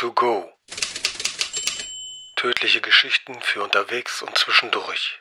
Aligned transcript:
to 0.00 0.10
go. 0.12 0.48
Tödliche 2.36 2.80
Geschichten 2.80 3.34
für 3.42 3.62
unterwegs 3.62 4.22
und 4.22 4.34
zwischendurch. 4.38 5.20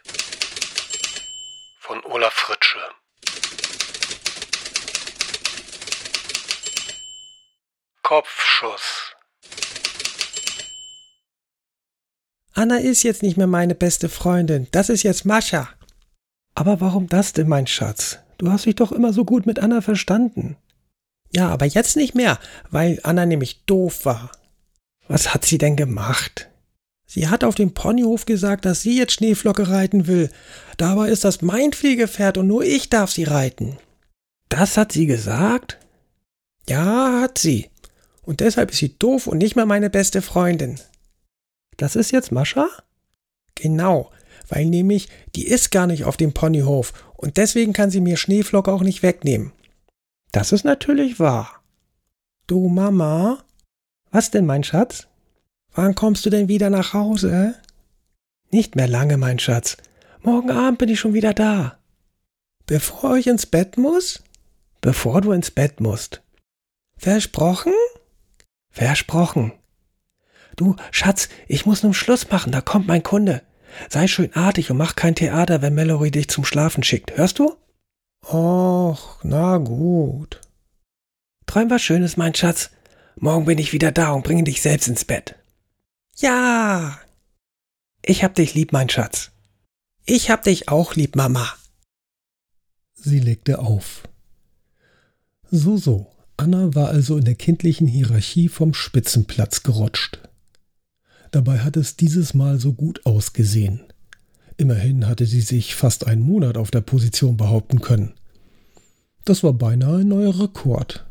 Von 1.82 2.02
Olaf 2.06 2.32
Fritsche. 2.32 2.80
Kopfschuss. 8.04 9.14
Anna 12.54 12.78
ist 12.78 13.04
jetzt 13.04 13.22
nicht 13.22 13.36
mehr 13.36 13.48
meine 13.48 13.76
beste 13.76 14.08
Freundin. 14.08 14.70
Das 14.72 14.88
ist 14.88 15.04
jetzt 15.04 15.26
Mascha. 15.26 15.68
Aber 16.56 16.80
warum 16.80 17.08
das 17.08 17.34
denn, 17.34 17.50
mein 17.50 17.68
Schatz? 17.68 18.20
Du 18.38 18.50
hast 18.50 18.66
dich 18.66 18.76
doch 18.76 18.94
immer 18.94 19.12
so 19.12 19.26
gut 19.26 19.46
mit 19.46 19.60
Anna 19.60 19.82
verstanden. 19.82 20.56
Ja, 21.34 21.50
aber 21.50 21.66
jetzt 21.66 21.98
nicht 21.98 22.16
mehr, 22.16 22.40
weil 22.72 23.02
Anna 23.04 23.26
nämlich 23.26 23.66
doof 23.66 24.06
war. 24.06 24.32
Was 25.10 25.34
hat 25.34 25.44
sie 25.44 25.58
denn 25.58 25.76
gemacht? 25.76 26.50
Sie 27.06 27.28
hat 27.28 27.44
auf 27.44 27.56
dem 27.56 27.74
Ponyhof 27.74 28.26
gesagt, 28.26 28.66
dass 28.66 28.84
sie 28.84 28.96
jetzt 28.96 29.14
Schneeflocke 29.14 29.68
reiten 29.68 30.06
will. 30.06 30.30
Dabei 30.78 31.10
ist 31.10 31.24
das 31.24 31.42
mein 31.42 31.74
Pflegepferd 31.74 32.38
und 32.38 32.46
nur 32.46 32.64
ich 32.64 32.90
darf 32.90 33.12
sie 33.12 33.24
reiten. 33.24 33.78
Das 34.50 34.78
hat 34.78 34.92
sie 34.92 35.08
gesagt? 35.08 35.80
Ja, 36.70 37.22
hat 37.22 37.40
sie. 37.40 37.72
Und 38.22 38.40
deshalb 38.42 38.70
ist 38.70 38.78
sie 38.78 38.98
doof 39.00 39.26
und 39.26 39.40
nicht 39.40 39.56
mehr 39.56 39.66
meine 39.66 39.90
beste 39.90 40.22
Freundin. 40.22 40.80
Das 41.78 41.96
ist 41.96 42.12
jetzt 42.12 42.32
Mascha? 42.32 42.70
Genau, 43.56 44.12
weil 44.48 44.68
nämlich 44.68 45.10
die 45.36 45.48
ist 45.48 45.72
gar 45.72 45.88
nicht 45.88 46.04
auf 46.04 46.18
dem 46.18 46.34
Ponyhof 46.34 46.94
und 47.16 47.38
deswegen 47.38 47.74
kann 47.74 47.90
sie 47.90 48.02
mir 48.02 48.18
Schneeflocke 48.18 48.72
auch 48.72 48.84
nicht 48.84 49.02
wegnehmen. 49.02 49.52
Das 50.32 50.52
ist 50.52 50.64
natürlich 50.64 51.20
wahr. 51.20 51.64
Du 52.46 52.70
Mama? 52.70 53.44
Was 54.12 54.32
denn, 54.32 54.46
mein 54.46 54.64
Schatz? 54.64 55.08
Wann 55.74 55.96
kommst 55.96 56.26
du 56.26 56.30
denn 56.30 56.48
wieder 56.48 56.70
nach 56.70 56.94
Hause? 56.94 57.56
Nicht 58.52 58.76
mehr 58.76 58.88
lange, 58.88 59.18
mein 59.18 59.40
Schatz. 59.40 59.78
Morgen 60.22 60.52
Abend 60.52 60.80
bin 60.80 60.90
ich 60.90 61.00
schon 61.00 61.14
wieder 61.14 61.34
da. 61.34 61.78
Bevor 62.66 63.18
ich 63.18 63.28
ins 63.28 63.46
Bett 63.46 63.78
muss? 63.78 64.24
Bevor 64.82 65.22
du 65.22 65.32
ins 65.32 65.52
Bett 65.52 65.80
musst. 65.80 66.22
Versprochen? 66.98 67.74
Versprochen. 68.72 69.54
Du, 70.56 70.76
Schatz, 70.92 71.30
ich 71.48 71.66
muss 71.66 71.84
nun 71.84 71.94
Schluss 71.94 72.30
machen, 72.30 72.52
da 72.52 72.62
kommt 72.62 72.88
mein 72.88 73.04
Kunde. 73.04 73.44
Sei 73.90 74.08
schön 74.08 74.34
artig 74.34 74.72
und 74.72 74.78
mach 74.78 74.96
kein 74.96 75.16
Theater, 75.16 75.62
wenn 75.62 75.76
Mallory 75.76 76.12
dich 76.12 76.28
zum 76.30 76.44
Schlafen 76.44 76.84
schickt. 76.84 77.16
Hörst 77.16 77.40
du? 77.40 77.56
Och, 78.28 79.20
na 79.24 79.58
gut. 79.58 80.42
Träum 81.46 81.70
was 81.70 81.82
Schönes, 81.82 82.18
mein 82.18 82.36
Schatz. 82.36 82.72
Morgen 83.22 83.46
bin 83.46 83.58
ich 83.58 83.74
wieder 83.74 83.92
da 83.92 84.12
und 84.12 84.24
bringe 84.24 84.46
dich 84.46 84.62
selbst 84.62 84.88
ins 84.88 85.04
Bett. 85.04 85.36
Ja. 86.16 86.98
Ich 88.02 88.24
hab 88.24 88.34
dich 88.34 88.54
lieb, 88.54 88.72
mein 88.72 88.88
Schatz. 88.88 89.32
Ich 90.06 90.30
hab 90.30 90.44
dich 90.44 90.70
auch 90.70 90.96
lieb, 90.96 91.18
Mama. 91.18 91.54
Sie 92.94 93.20
legte 93.20 93.60
auf. 93.60 94.04
So, 95.52 95.76
so. 95.76 96.08
Anna 96.38 96.74
war 96.74 96.88
also 96.88 97.18
in 97.18 97.26
der 97.26 97.36
kindlichen 97.36 97.88
Hierarchie 97.88 98.48
vom 98.48 98.74
Spitzenplatz 98.74 99.64
gerutscht. 99.64 100.20
Dabei 101.32 101.60
hat 101.60 101.76
es 101.76 101.98
dieses 101.98 102.34
Mal 102.34 102.58
so 102.58 102.72
gut 102.72 103.06
ausgesehen. 103.06 103.82
Immerhin 104.56 105.08
hatte 105.08 105.26
sie 105.26 105.42
sich 105.42 105.76
fast 105.76 106.08
einen 106.08 106.22
Monat 106.22 106.58
auf 106.58 106.72
der 106.72 106.82
Position 106.82 107.36
behaupten 107.36 107.82
können. 107.82 108.14
Das 109.26 109.44
war 109.44 109.54
beinahe 109.54 110.00
ein 110.00 110.08
neuer 110.08 110.40
Rekord. 110.40 111.06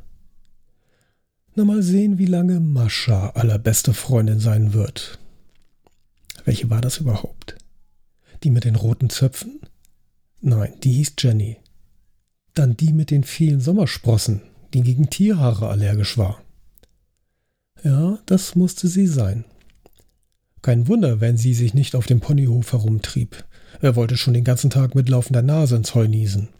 Na 1.58 1.64
mal 1.64 1.82
sehen, 1.82 2.18
wie 2.18 2.26
lange 2.26 2.60
Mascha 2.60 3.30
allerbeste 3.30 3.92
Freundin 3.92 4.38
sein 4.38 4.74
wird. 4.74 5.18
Welche 6.44 6.70
war 6.70 6.80
das 6.80 6.98
überhaupt? 6.98 7.56
Die 8.44 8.50
mit 8.50 8.62
den 8.62 8.76
roten 8.76 9.10
Zöpfen? 9.10 9.58
Nein, 10.40 10.74
die 10.84 10.92
hieß 10.92 11.14
Jenny. 11.18 11.56
Dann 12.54 12.76
die 12.76 12.92
mit 12.92 13.10
den 13.10 13.24
vielen 13.24 13.60
Sommersprossen, 13.60 14.42
die 14.72 14.82
gegen 14.82 15.10
Tierhaare 15.10 15.66
allergisch 15.66 16.16
war. 16.16 16.40
Ja, 17.82 18.20
das 18.26 18.54
musste 18.54 18.86
sie 18.86 19.08
sein. 19.08 19.44
Kein 20.62 20.86
Wunder, 20.86 21.20
wenn 21.20 21.36
sie 21.36 21.54
sich 21.54 21.74
nicht 21.74 21.96
auf 21.96 22.06
dem 22.06 22.20
Ponyhof 22.20 22.70
herumtrieb. 22.70 23.44
Er 23.80 23.96
wollte 23.96 24.16
schon 24.16 24.34
den 24.34 24.44
ganzen 24.44 24.70
Tag 24.70 24.94
mit 24.94 25.08
laufender 25.08 25.42
Nase 25.42 25.74
ins 25.74 25.92
Heu 25.96 26.06
niesen. 26.06 26.50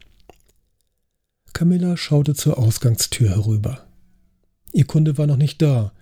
Camilla 1.53 1.97
schaute 1.97 2.35
zur 2.35 2.59
Ausgangstür 2.59 3.29
herüber. 3.29 3.88
Ihr 4.73 4.87
Kunde 4.87 5.19
war 5.19 5.27
noch 5.27 5.37
nicht 5.37 5.61
da. 5.63 5.93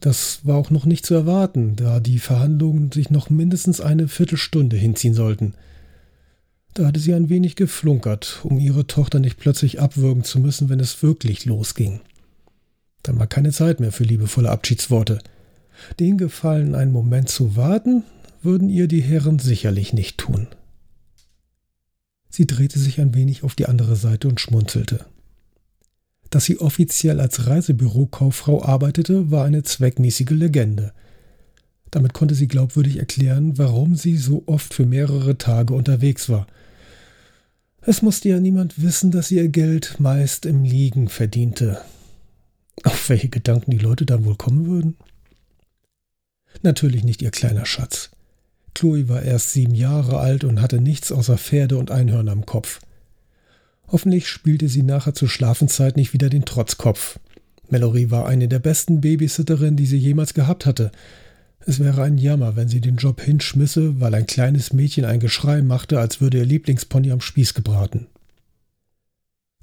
Das 0.00 0.40
war 0.44 0.56
auch 0.56 0.70
noch 0.70 0.84
nicht 0.84 1.06
zu 1.06 1.14
erwarten, 1.14 1.76
da 1.76 2.00
die 2.00 2.18
Verhandlungen 2.18 2.92
sich 2.92 3.10
noch 3.10 3.30
mindestens 3.30 3.80
eine 3.80 4.08
Viertelstunde 4.08 4.76
hinziehen 4.76 5.14
sollten. 5.14 5.54
Da 6.74 6.86
hatte 6.86 7.00
sie 7.00 7.14
ein 7.14 7.28
wenig 7.28 7.56
geflunkert, 7.56 8.40
um 8.42 8.58
ihre 8.58 8.86
Tochter 8.86 9.20
nicht 9.20 9.38
plötzlich 9.38 9.80
abwürgen 9.80 10.24
zu 10.24 10.40
müssen, 10.40 10.68
wenn 10.68 10.80
es 10.80 11.02
wirklich 11.02 11.44
losging. 11.44 12.00
Dann 13.02 13.18
war 13.18 13.28
keine 13.28 13.52
Zeit 13.52 13.80
mehr 13.80 13.92
für 13.92 14.04
liebevolle 14.04 14.50
Abschiedsworte. 14.50 15.20
Den 16.00 16.18
Gefallen 16.18 16.74
einen 16.74 16.92
Moment 16.92 17.28
zu 17.28 17.56
warten, 17.56 18.02
würden 18.42 18.68
ihr 18.68 18.88
die 18.88 19.02
Herren 19.02 19.38
sicherlich 19.38 19.92
nicht 19.92 20.18
tun. 20.18 20.48
Sie 22.28 22.46
drehte 22.46 22.78
sich 22.78 23.00
ein 23.00 23.14
wenig 23.14 23.44
auf 23.44 23.54
die 23.54 23.66
andere 23.66 23.94
Seite 23.96 24.28
und 24.28 24.40
schmunzelte. 24.40 25.06
Dass 26.34 26.46
sie 26.46 26.58
offiziell 26.58 27.20
als 27.20 27.46
Reisebürokauffrau 27.46 28.64
arbeitete, 28.64 29.30
war 29.30 29.44
eine 29.44 29.62
zweckmäßige 29.62 30.30
Legende. 30.30 30.92
Damit 31.92 32.12
konnte 32.12 32.34
sie 32.34 32.48
glaubwürdig 32.48 32.96
erklären, 32.96 33.56
warum 33.56 33.94
sie 33.94 34.16
so 34.16 34.42
oft 34.46 34.74
für 34.74 34.84
mehrere 34.84 35.38
Tage 35.38 35.74
unterwegs 35.74 36.28
war. 36.28 36.48
Es 37.82 38.02
musste 38.02 38.30
ja 38.30 38.40
niemand 38.40 38.82
wissen, 38.82 39.12
dass 39.12 39.28
sie 39.28 39.36
ihr 39.36 39.46
Geld 39.46 40.00
meist 40.00 40.44
im 40.44 40.64
Liegen 40.64 41.08
verdiente. 41.08 41.80
Auf 42.82 43.08
welche 43.10 43.28
Gedanken 43.28 43.70
die 43.70 43.78
Leute 43.78 44.04
dann 44.04 44.24
wohl 44.24 44.34
kommen 44.34 44.66
würden? 44.66 44.96
Natürlich 46.62 47.04
nicht 47.04 47.22
ihr 47.22 47.30
kleiner 47.30 47.64
Schatz. 47.64 48.10
Chloe 48.74 49.08
war 49.08 49.22
erst 49.22 49.52
sieben 49.52 49.76
Jahre 49.76 50.18
alt 50.18 50.42
und 50.42 50.60
hatte 50.60 50.80
nichts 50.80 51.12
außer 51.12 51.38
Pferde 51.38 51.78
und 51.78 51.92
Einhörner 51.92 52.32
im 52.32 52.44
Kopf. 52.44 52.80
Hoffentlich 53.88 54.28
spielte 54.28 54.68
sie 54.68 54.82
nachher 54.82 55.14
zur 55.14 55.28
Schlafenszeit 55.28 55.96
nicht 55.96 56.12
wieder 56.12 56.30
den 56.30 56.44
Trotzkopf. 56.44 57.18
Mallory 57.70 58.10
war 58.10 58.26
eine 58.26 58.48
der 58.48 58.58
besten 58.58 59.00
Babysitterinnen, 59.00 59.76
die 59.76 59.86
sie 59.86 59.98
jemals 59.98 60.34
gehabt 60.34 60.66
hatte. 60.66 60.90
Es 61.66 61.80
wäre 61.80 62.02
ein 62.02 62.18
Jammer, 62.18 62.56
wenn 62.56 62.68
sie 62.68 62.80
den 62.80 62.96
Job 62.96 63.20
hinschmisse, 63.20 64.00
weil 64.00 64.14
ein 64.14 64.26
kleines 64.26 64.72
Mädchen 64.72 65.04
ein 65.04 65.20
Geschrei 65.20 65.62
machte, 65.62 65.98
als 65.98 66.20
würde 66.20 66.38
ihr 66.38 66.44
Lieblingspony 66.44 67.10
am 67.10 67.20
Spieß 67.20 67.54
gebraten. 67.54 68.06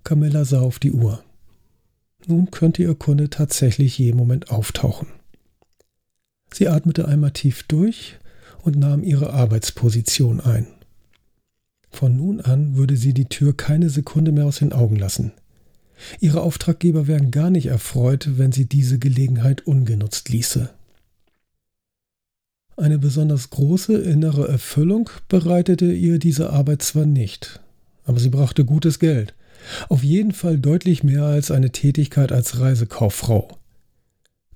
Camilla 0.04 0.46
sah 0.46 0.62
auf 0.62 0.80
die 0.80 0.92
Uhr. 0.92 1.24
Nun 2.28 2.50
könnte 2.52 2.82
ihr 2.82 2.96
Kunde 2.96 3.30
tatsächlich 3.30 3.98
jeden 3.98 4.18
Moment 4.18 4.50
auftauchen. 4.50 5.08
Sie 6.54 6.68
atmete 6.68 7.08
einmal 7.08 7.32
tief 7.32 7.64
durch 7.64 8.18
und 8.62 8.78
nahm 8.78 9.04
ihre 9.04 9.34
Arbeitsposition 9.34 10.40
ein. 10.40 10.68
Von 11.92 12.16
nun 12.16 12.42
an 12.42 12.76
würde 12.76 12.98
sie 12.98 13.14
die 13.14 13.26
Tür 13.26 13.56
keine 13.56 13.90
Sekunde 13.90 14.32
mehr 14.32 14.46
aus 14.46 14.60
den 14.60 14.74
Augen 14.74 14.96
lassen. 14.96 15.34
Ihre 16.20 16.42
Auftraggeber 16.42 17.08
wären 17.08 17.32
gar 17.32 17.50
nicht 17.50 17.68
erfreut, 17.68 18.38
wenn 18.38 18.52
sie 18.52 18.66
diese 18.66 18.98
Gelegenheit 18.98 19.68
ungenutzt 19.68 20.30
ließe. 20.30 20.70
Eine 22.78 22.98
besonders 22.98 23.50
große 23.52 23.94
innere 23.94 24.48
Erfüllung 24.48 25.10
bereitete 25.28 25.92
ihr 25.92 26.18
diese 26.18 26.50
Arbeit 26.50 26.82
zwar 26.82 27.06
nicht, 27.06 27.60
aber 28.06 28.20
sie 28.20 28.30
brachte 28.30 28.66
gutes 28.66 28.98
Geld, 28.98 29.36
auf 29.90 30.04
jeden 30.04 30.32
Fall 30.32 30.58
deutlich 30.58 31.04
mehr 31.04 31.26
als 31.26 31.52
eine 31.52 31.72
Tätigkeit 31.72 32.32
als 32.32 32.60
Reisekauffrau 32.60 33.60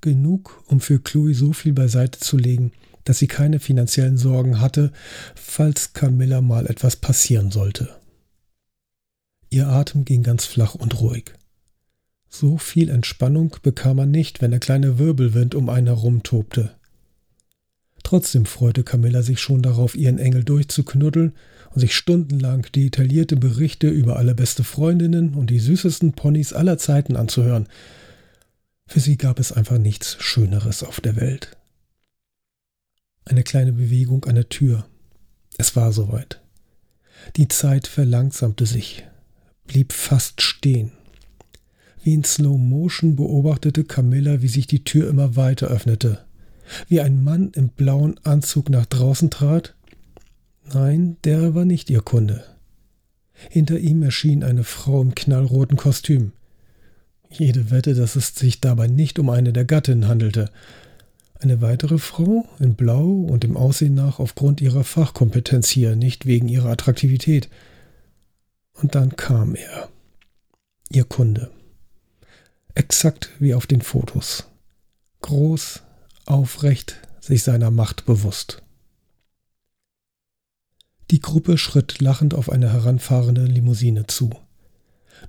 genug, 0.06 0.63
um 0.68 0.80
für 0.80 1.00
Chloe 1.00 1.33
so 1.33 1.51
viel 1.51 1.74
beiseite 1.74 2.19
zu 2.19 2.38
legen, 2.38 2.71
dass 3.06 3.19
sie 3.19 3.28
keine 3.28 3.60
finanziellen 3.60 4.18
Sorgen 4.18 4.60
hatte, 4.60 4.92
falls 5.36 5.94
Camilla 5.94 6.42
mal 6.42 6.68
etwas 6.68 6.98
passieren 6.98 7.52
sollte. 7.52 7.90
Ihr 9.50 9.68
Atem 9.68 10.04
ging 10.04 10.22
ganz 10.22 10.44
flach 10.46 10.75
und 10.75 11.00
ruhig. 11.00 11.31
So 12.28 12.57
viel 12.57 12.90
Entspannung 12.90 13.56
bekam 13.62 13.98
man 13.98 14.12
nicht, 14.12 14.42
wenn 14.42 14.52
der 14.52 14.60
kleine 14.60 15.00
Wirbelwind 15.00 15.56
um 15.56 15.69
einen 15.69 15.88
herum 15.88 16.24
tobte. 16.24 16.72
Trotzdem 18.04 18.46
freute 18.46 18.84
Camilla 18.84 19.22
sich 19.22 19.40
schon 19.40 19.62
darauf, 19.63 19.96
ihren 19.96 20.19
Engel 20.19 20.44
durchzuknuddeln 20.44 21.34
und 21.72 21.80
sich 21.80 21.96
stundenlang 21.96 22.68
detaillierte 22.75 23.36
Berichte 23.36 23.88
über 23.88 24.18
alle 24.18 24.36
beste 24.36 24.63
Freundinnen 24.63 25.34
und 25.34 25.50
die 25.50 25.60
süßesten 25.60 26.13
Ponys 26.13 26.54
aller 26.54 26.78
Zeiten 26.78 27.16
anzuhören, 27.16 27.68
für 28.88 29.00
sie 29.00 29.18
gab 29.18 29.40
es 29.40 29.52
einfach 29.52 29.78
nichts 29.78 30.18
Schöneres 30.19 30.84
auf 30.84 31.02
der 31.02 31.16
Welt. 31.16 31.57
Eine 33.25 33.44
kleine 33.44 33.74
Bewegung 33.74 34.24
an 34.25 34.36
der 34.36 34.50
Tür. 34.50 34.86
Es 35.57 35.75
war 35.75 35.92
soweit. 35.92 36.42
Die 37.38 37.48
Zeit 37.48 37.88
verlangsamte 37.88 38.66
sich, 38.66 39.04
blieb 39.66 39.94
fast 39.94 40.42
stehen. 40.42 40.92
Wie 42.04 42.13
in 42.13 42.24
Slow 42.24 42.60
Motion 42.60 43.16
beobachtete 43.16 43.83
Camilla, 43.83 44.44
wie 44.44 44.48
sich 44.48 44.68
die 44.68 44.83
Tür 44.83 45.10
immer 45.10 45.36
weiter 45.36 45.68
öffnete. 45.68 46.24
Wie 46.88 47.01
ein 47.01 47.24
Mann 47.24 47.51
im 47.56 47.69
blauen 47.69 48.19
Anzug 48.24 48.69
nach 48.69 48.86
draußen 48.86 49.31
trat. 49.31 49.74
Nein, 50.71 51.18
der 51.24 51.56
war 51.56 51.66
nicht 51.66 51.89
ihr 51.89 52.01
Kunde. 52.01 52.44
Hinter 53.50 53.80
ihm 53.80 54.04
erschien 54.04 54.44
eine 54.44 54.63
Frau 54.63 55.01
im 55.01 55.16
knallroten 55.16 55.78
Kostüm. 55.78 56.31
Jede 57.30 57.71
Wette, 57.71 57.95
dass 57.95 58.16
es 58.16 58.36
sich 58.36 58.62
dabei 58.62 58.88
nicht 58.88 59.18
um 59.18 59.30
eine 59.30 59.51
der 59.51 59.66
Gattinnen 59.66 60.07
handelte. 60.07 60.51
Eine 61.39 61.61
weitere 61.61 61.97
Frau 61.97 62.47
in 62.59 62.75
Blau 62.75 63.05
und 63.05 63.43
dem 63.43 63.57
Aussehen 63.57 63.93
nach 63.93 64.19
aufgrund 64.19 64.61
ihrer 64.61 64.83
Fachkompetenz 64.83 65.69
hier, 65.69 65.95
nicht 65.95 66.25
wegen 66.25 66.47
ihrer 66.47 66.69
Attraktivität. 66.69 67.49
Und 68.73 68.95
dann 68.95 69.15
kam 69.15 69.55
er. 69.55 69.89
Ihr 70.89 71.03
Kunde. 71.03 71.51
Exakt 72.73 73.31
wie 73.39 73.53
auf 73.53 73.67
den 73.67 73.81
Fotos. 73.81 74.47
Groß, 75.21 75.81
aufrecht, 76.25 76.97
sich 77.19 77.43
seiner 77.43 77.71
Macht 77.71 78.05
bewusst. 78.05 78.61
Die 81.11 81.19
Gruppe 81.19 81.57
schritt 81.57 82.01
lachend 82.01 82.33
auf 82.33 82.49
eine 82.49 82.71
heranfahrende 82.71 83.45
Limousine 83.45 84.07
zu. 84.07 84.31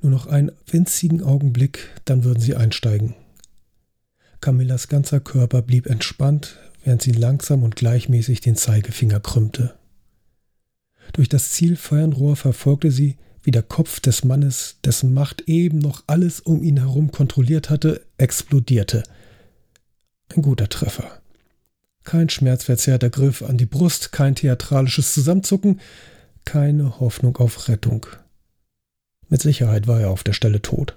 Nur 0.02 0.10
noch 0.10 0.26
einen 0.26 0.52
winzigen 0.66 1.22
Augenblick, 1.22 1.88
dann 2.04 2.24
würden 2.24 2.40
sie 2.40 2.54
einsteigen. 2.54 3.14
Camillas 4.40 4.88
ganzer 4.88 5.20
Körper 5.20 5.62
blieb 5.62 5.86
entspannt, 5.86 6.58
während 6.84 7.02
sie 7.02 7.12
langsam 7.12 7.62
und 7.62 7.76
gleichmäßig 7.76 8.40
den 8.40 8.56
Zeigefinger 8.56 9.20
krümmte. 9.20 9.74
Durch 11.12 11.28
das 11.28 11.52
Zielfeuernrohr 11.52 12.36
verfolgte 12.36 12.90
sie, 12.90 13.16
wie 13.42 13.50
der 13.52 13.62
Kopf 13.62 14.00
des 14.00 14.24
Mannes, 14.24 14.76
dessen 14.84 15.14
Macht 15.14 15.42
eben 15.42 15.78
noch 15.78 16.02
alles 16.06 16.40
um 16.40 16.62
ihn 16.62 16.78
herum 16.78 17.12
kontrolliert 17.12 17.70
hatte, 17.70 18.04
explodierte. 18.18 19.04
Ein 20.34 20.42
guter 20.42 20.68
Treffer. 20.68 21.22
Kein 22.02 22.28
schmerzverzerrter 22.28 23.10
Griff 23.10 23.42
an 23.42 23.56
die 23.56 23.66
Brust, 23.66 24.12
kein 24.12 24.34
theatralisches 24.34 25.12
Zusammenzucken, 25.12 25.80
keine 26.44 27.00
Hoffnung 27.00 27.36
auf 27.36 27.68
Rettung. 27.68 28.06
Mit 29.28 29.42
Sicherheit 29.42 29.86
war 29.86 30.00
er 30.00 30.10
auf 30.10 30.22
der 30.22 30.32
Stelle 30.32 30.62
tot. 30.62 30.96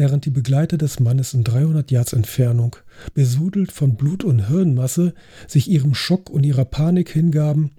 Während 0.00 0.24
die 0.24 0.30
Begleiter 0.30 0.78
des 0.78 0.98
Mannes 0.98 1.34
in 1.34 1.44
300 1.44 1.90
Yards 1.90 2.14
Entfernung, 2.14 2.74
besudelt 3.12 3.70
von 3.70 3.96
Blut 3.96 4.24
und 4.24 4.48
Hirnmasse, 4.48 5.12
sich 5.46 5.68
ihrem 5.68 5.92
Schock 5.92 6.30
und 6.30 6.42
ihrer 6.42 6.64
Panik 6.64 7.10
hingaben, 7.10 7.72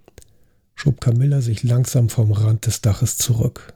schob 0.75 1.01
Camilla 1.01 1.41
sich 1.41 1.63
langsam 1.63 2.09
vom 2.09 2.31
Rand 2.31 2.67
des 2.67 2.81
Daches 2.81 3.17
zurück. 3.17 3.73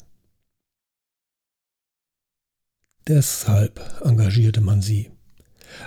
Deshalb 3.08 3.82
engagierte 4.04 4.62
man 4.62 4.84
sie, 4.84 5.10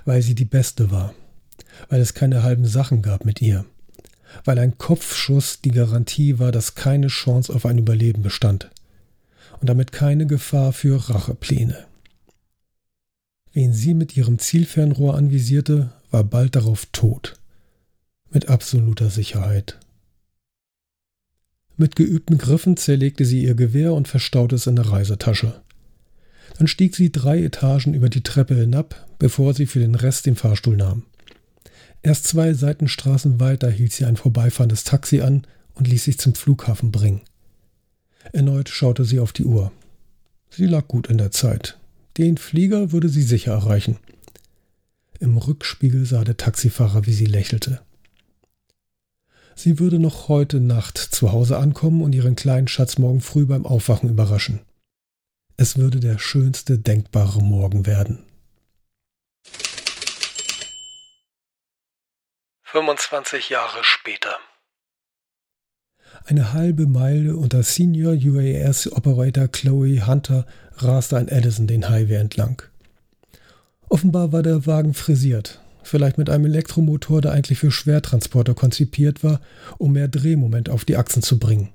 weil 0.05 0.22
sie 0.22 0.34
die 0.34 0.44
Beste 0.44 0.90
war, 0.90 1.14
weil 1.88 2.00
es 2.00 2.12
keine 2.12 2.43
halben 2.43 2.66
Sachen 2.66 3.02
gab 3.02 3.25
mit 3.25 3.40
ihr, 3.40 3.66
weil 4.44 4.58
ein 4.58 4.78
Kopfschuss 4.78 5.60
die 5.60 5.70
Garantie 5.70 6.40
war, 6.40 6.50
dass 6.50 6.75
keine 6.75 7.06
Chance 7.06 7.55
auf 7.55 7.66
ein 7.66 7.78
Überleben 7.78 8.22
bestand 8.22 8.69
und 9.60 9.69
damit 9.69 9.93
keine 9.93 10.26
Gefahr 10.26 10.72
für 10.72 11.08
Rachepläne. 11.08 11.88
Wen 13.52 13.72
sie 13.72 13.94
mit 13.94 14.16
ihrem 14.16 14.38
Zielfernrohr 14.38 15.16
anvisierte, 15.16 15.90
war 16.10 16.24
bald 16.24 16.56
darauf 16.56 16.86
tot. 16.92 17.34
Mit 18.30 18.48
absoluter 18.48 19.10
Sicherheit. 19.10 19.78
Mit 21.76 21.96
geübten 21.96 22.38
Griffen 22.38 22.76
zerlegte 22.76 23.24
sie 23.24 23.44
ihr 23.44 23.54
Gewehr 23.54 23.94
und 23.94 24.08
verstaute 24.08 24.56
es 24.56 24.66
in 24.66 24.76
der 24.76 24.90
Reisetasche. 24.90 25.62
Dann 26.58 26.66
stieg 26.66 26.96
sie 26.96 27.12
drei 27.12 27.42
Etagen 27.42 27.94
über 27.94 28.08
die 28.08 28.22
Treppe 28.22 28.54
hinab, 28.54 29.06
bevor 29.18 29.54
sie 29.54 29.66
für 29.66 29.78
den 29.78 29.94
Rest 29.94 30.26
den 30.26 30.34
Fahrstuhl 30.34 30.76
nahm. 30.76 31.04
Erst 32.02 32.26
zwei 32.26 32.52
Seitenstraßen 32.52 33.40
weiter 33.40 33.70
hielt 33.70 33.92
sie 33.92 34.04
ein 34.04 34.16
vorbeifahrendes 34.16 34.84
Taxi 34.84 35.20
an 35.20 35.46
und 35.74 35.88
ließ 35.88 36.04
sich 36.04 36.18
zum 36.18 36.34
Flughafen 36.34 36.90
bringen. 36.90 37.20
Erneut 38.32 38.68
schaute 38.68 39.04
sie 39.04 39.20
auf 39.20 39.32
die 39.32 39.44
Uhr. 39.44 39.72
Sie 40.50 40.66
lag 40.66 40.88
gut 40.88 41.08
in 41.08 41.18
der 41.18 41.30
Zeit. 41.30 41.78
Den 42.19 42.37
Flieger 42.37 42.91
würde 42.91 43.09
sie 43.09 43.23
sicher 43.23 43.53
erreichen. 43.53 43.97
Im 45.20 45.37
Rückspiegel 45.37 46.05
sah 46.05 46.25
der 46.25 46.37
Taxifahrer, 46.37 47.06
wie 47.06 47.12
sie 47.12 47.26
lächelte. 47.26 47.81
Sie 49.55 49.79
würde 49.79 50.00
noch 50.00 50.29
heute 50.29 50.59
Nacht 50.59 50.99
zu 50.99 51.32
Hause 51.32 51.59
ankommen 51.59 52.03
und 52.03 52.15
ihren 52.15 52.37
kleinen 52.37 52.69
Schatz 52.69 52.99
morgen 52.99 53.20
früh 53.20 53.47
beim 53.47 53.67
Aufwachen 53.67 54.09
überraschen. 54.09 54.61
Es 55.56 55.76
würde 55.76 56.00
der 56.00 56.19
schönste 56.19 56.79
denkbare 56.79 57.41
Morgen 57.41 57.87
werden. 57.87 58.25
25 62.62 63.49
Jahre 63.49 63.82
später. 63.82 64.38
Eine 66.25 66.53
halbe 66.53 66.87
Meile 66.87 67.37
unter 67.37 67.62
Senior 67.62 68.12
UAS 68.12 68.91
Operator 68.93 69.49
Chloe 69.49 70.06
Hunter 70.06 70.47
raste 70.82 71.16
ein 71.16 71.28
Edison 71.28 71.66
den 71.66 71.88
Highway 71.88 72.16
entlang. 72.16 72.62
Offenbar 73.88 74.32
war 74.32 74.42
der 74.42 74.66
Wagen 74.66 74.94
frisiert, 74.94 75.60
vielleicht 75.82 76.19
mit 76.19 76.28
einem 76.28 76.44
Elektromotor, 76.44 77.20
der 77.20 77.32
eigentlich 77.32 77.58
für 77.58 77.70
Schwertransporter 77.70 78.54
konzipiert 78.54 79.25
war, 79.25 79.40
um 79.78 79.92
mehr 79.92 80.08
Drehmoment 80.08 80.69
auf 80.69 80.84
die 80.84 80.96
Achsen 80.96 81.22
zu 81.22 81.38
bringen. 81.38 81.70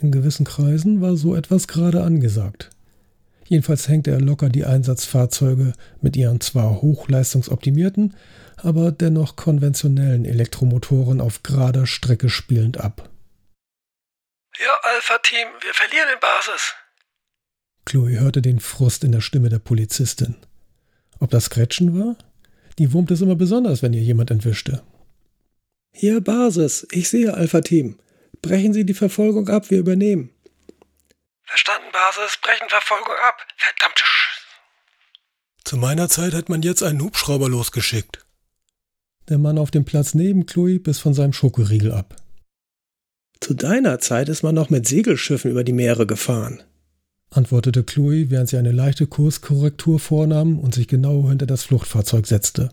In 0.00 0.12
gewissen 0.12 0.44
Kreisen 0.44 1.00
war 1.00 1.16
so 1.16 1.34
etwas 1.34 1.68
gerade 1.68 2.02
angesagt. 2.02 2.70
Jedenfalls 3.46 3.88
hängte 3.88 4.10
er 4.10 4.20
locker 4.20 4.48
die 4.48 4.64
Einsatzfahrzeuge 4.64 5.72
mit 6.00 6.16
ihren 6.16 6.40
zwar 6.40 6.82
hochleistungsoptimierten, 6.82 8.14
aber 8.56 8.92
dennoch 8.92 9.36
konventionellen 9.36 10.24
Elektromotoren 10.24 11.20
auf 11.20 11.42
gerader 11.42 11.86
Strecke 11.86 12.28
spielend 12.28 12.78
ab. 12.78 13.10
Ja, 14.58 14.72
Alpha-Team, 14.82 15.48
wir 15.60 15.74
verlieren 15.74 16.08
in 16.12 16.20
Basis. 16.20 16.74
Chloe 17.84 18.18
hörte 18.18 18.42
den 18.42 18.60
Frust 18.60 19.04
in 19.04 19.12
der 19.12 19.20
Stimme 19.20 19.48
der 19.48 19.58
Polizistin. 19.58 20.36
Ob 21.18 21.30
das 21.30 21.50
Gretchen 21.50 21.98
war? 21.98 22.16
Die 22.78 22.92
wurmt 22.92 23.10
es 23.10 23.20
immer 23.20 23.36
besonders, 23.36 23.82
wenn 23.82 23.92
ihr 23.92 24.00
jemand 24.00 24.30
entwischte. 24.30 24.82
Hier 25.92 26.20
Basis, 26.20 26.86
ich 26.90 27.08
sehe 27.08 27.34
Alpha-Team. 27.34 27.98
Brechen 28.40 28.72
Sie 28.72 28.84
die 28.84 28.94
Verfolgung 28.94 29.48
ab, 29.48 29.70
wir 29.70 29.78
übernehmen. 29.78 30.30
Verstanden, 31.44 31.88
Basis, 31.92 32.38
brechen 32.42 32.68
Verfolgung 32.68 33.14
ab. 33.28 33.46
Verdammte 33.56 34.02
Sch 34.04 34.46
Zu 35.64 35.76
meiner 35.76 36.08
Zeit 36.08 36.32
hat 36.32 36.48
man 36.48 36.62
jetzt 36.62 36.82
einen 36.82 37.02
Hubschrauber 37.02 37.48
losgeschickt. 37.48 38.24
Der 39.28 39.38
Mann 39.38 39.58
auf 39.58 39.70
dem 39.70 39.84
Platz 39.84 40.14
neben 40.14 40.46
Chloe 40.46 40.80
biss 40.80 40.98
von 40.98 41.14
seinem 41.14 41.32
Schokoriegel 41.32 41.92
ab. 41.92 42.16
Zu 43.40 43.54
deiner 43.54 43.98
Zeit 43.98 44.28
ist 44.28 44.42
man 44.42 44.54
noch 44.54 44.70
mit 44.70 44.86
Segelschiffen 44.88 45.50
über 45.50 45.62
die 45.62 45.72
Meere 45.72 46.06
gefahren, 46.06 46.62
antwortete 47.32 47.82
Chloe, 47.82 48.30
während 48.30 48.48
sie 48.48 48.56
eine 48.56 48.72
leichte 48.72 49.06
Kurskorrektur 49.06 49.98
vornahm 49.98 50.58
und 50.58 50.74
sich 50.74 50.88
genau 50.88 51.28
hinter 51.28 51.46
das 51.46 51.64
Fluchtfahrzeug 51.64 52.26
setzte. 52.26 52.70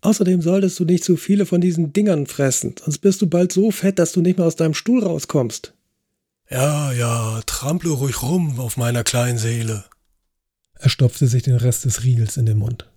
Außerdem 0.00 0.42
solltest 0.42 0.78
du 0.78 0.84
nicht 0.84 1.04
zu 1.04 1.16
viele 1.16 1.46
von 1.46 1.60
diesen 1.60 1.92
Dingern 1.92 2.26
fressen, 2.26 2.74
sonst 2.82 2.98
bist 2.98 3.22
du 3.22 3.26
bald 3.26 3.52
so 3.52 3.70
fett, 3.70 3.98
dass 3.98 4.12
du 4.12 4.20
nicht 4.20 4.38
mehr 4.38 4.46
aus 4.46 4.56
deinem 4.56 4.74
Stuhl 4.74 5.02
rauskommst. 5.02 5.74
Ja, 6.48 6.92
ja, 6.92 7.42
trample 7.46 7.90
ruhig 7.90 8.22
rum 8.22 8.60
auf 8.60 8.76
meiner 8.76 9.02
kleinen 9.02 9.38
Seele. 9.38 9.84
Er 10.74 10.90
stopfte 10.90 11.26
sich 11.26 11.42
den 11.42 11.56
Rest 11.56 11.84
des 11.84 12.04
Riegels 12.04 12.36
in 12.36 12.46
den 12.46 12.58
Mund. 12.58 12.88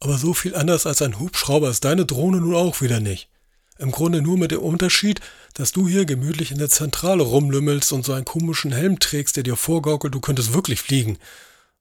Aber 0.00 0.18
so 0.18 0.34
viel 0.34 0.54
anders 0.54 0.86
als 0.86 1.02
ein 1.02 1.18
Hubschrauber 1.18 1.70
ist 1.70 1.84
deine 1.84 2.04
Drohne 2.04 2.38
nun 2.38 2.54
auch 2.54 2.80
wieder 2.80 3.00
nicht. 3.00 3.28
Im 3.78 3.90
Grunde 3.90 4.22
nur 4.22 4.38
mit 4.38 4.52
dem 4.52 4.60
Unterschied, 4.60 5.20
dass 5.54 5.72
du 5.72 5.86
hier 5.86 6.06
gemütlich 6.06 6.50
in 6.50 6.58
der 6.58 6.70
Zentrale 6.70 7.22
rumlümmelst 7.22 7.92
und 7.92 8.04
so 8.04 8.12
einen 8.12 8.24
komischen 8.24 8.72
Helm 8.72 8.98
trägst, 8.98 9.36
der 9.36 9.42
dir 9.42 9.56
vorgaukelt, 9.56 10.14
du 10.14 10.20
könntest 10.20 10.54
wirklich 10.54 10.80
fliegen. 10.80 11.18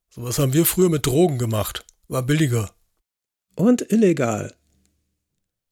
Sowas 0.09 0.39
haben 0.39 0.53
wir 0.53 0.65
früher 0.65 0.89
mit 0.89 1.05
Drogen 1.05 1.37
gemacht. 1.37 1.85
War 2.07 2.23
billiger. 2.23 2.71
Und 3.55 3.91
illegal. 3.91 4.53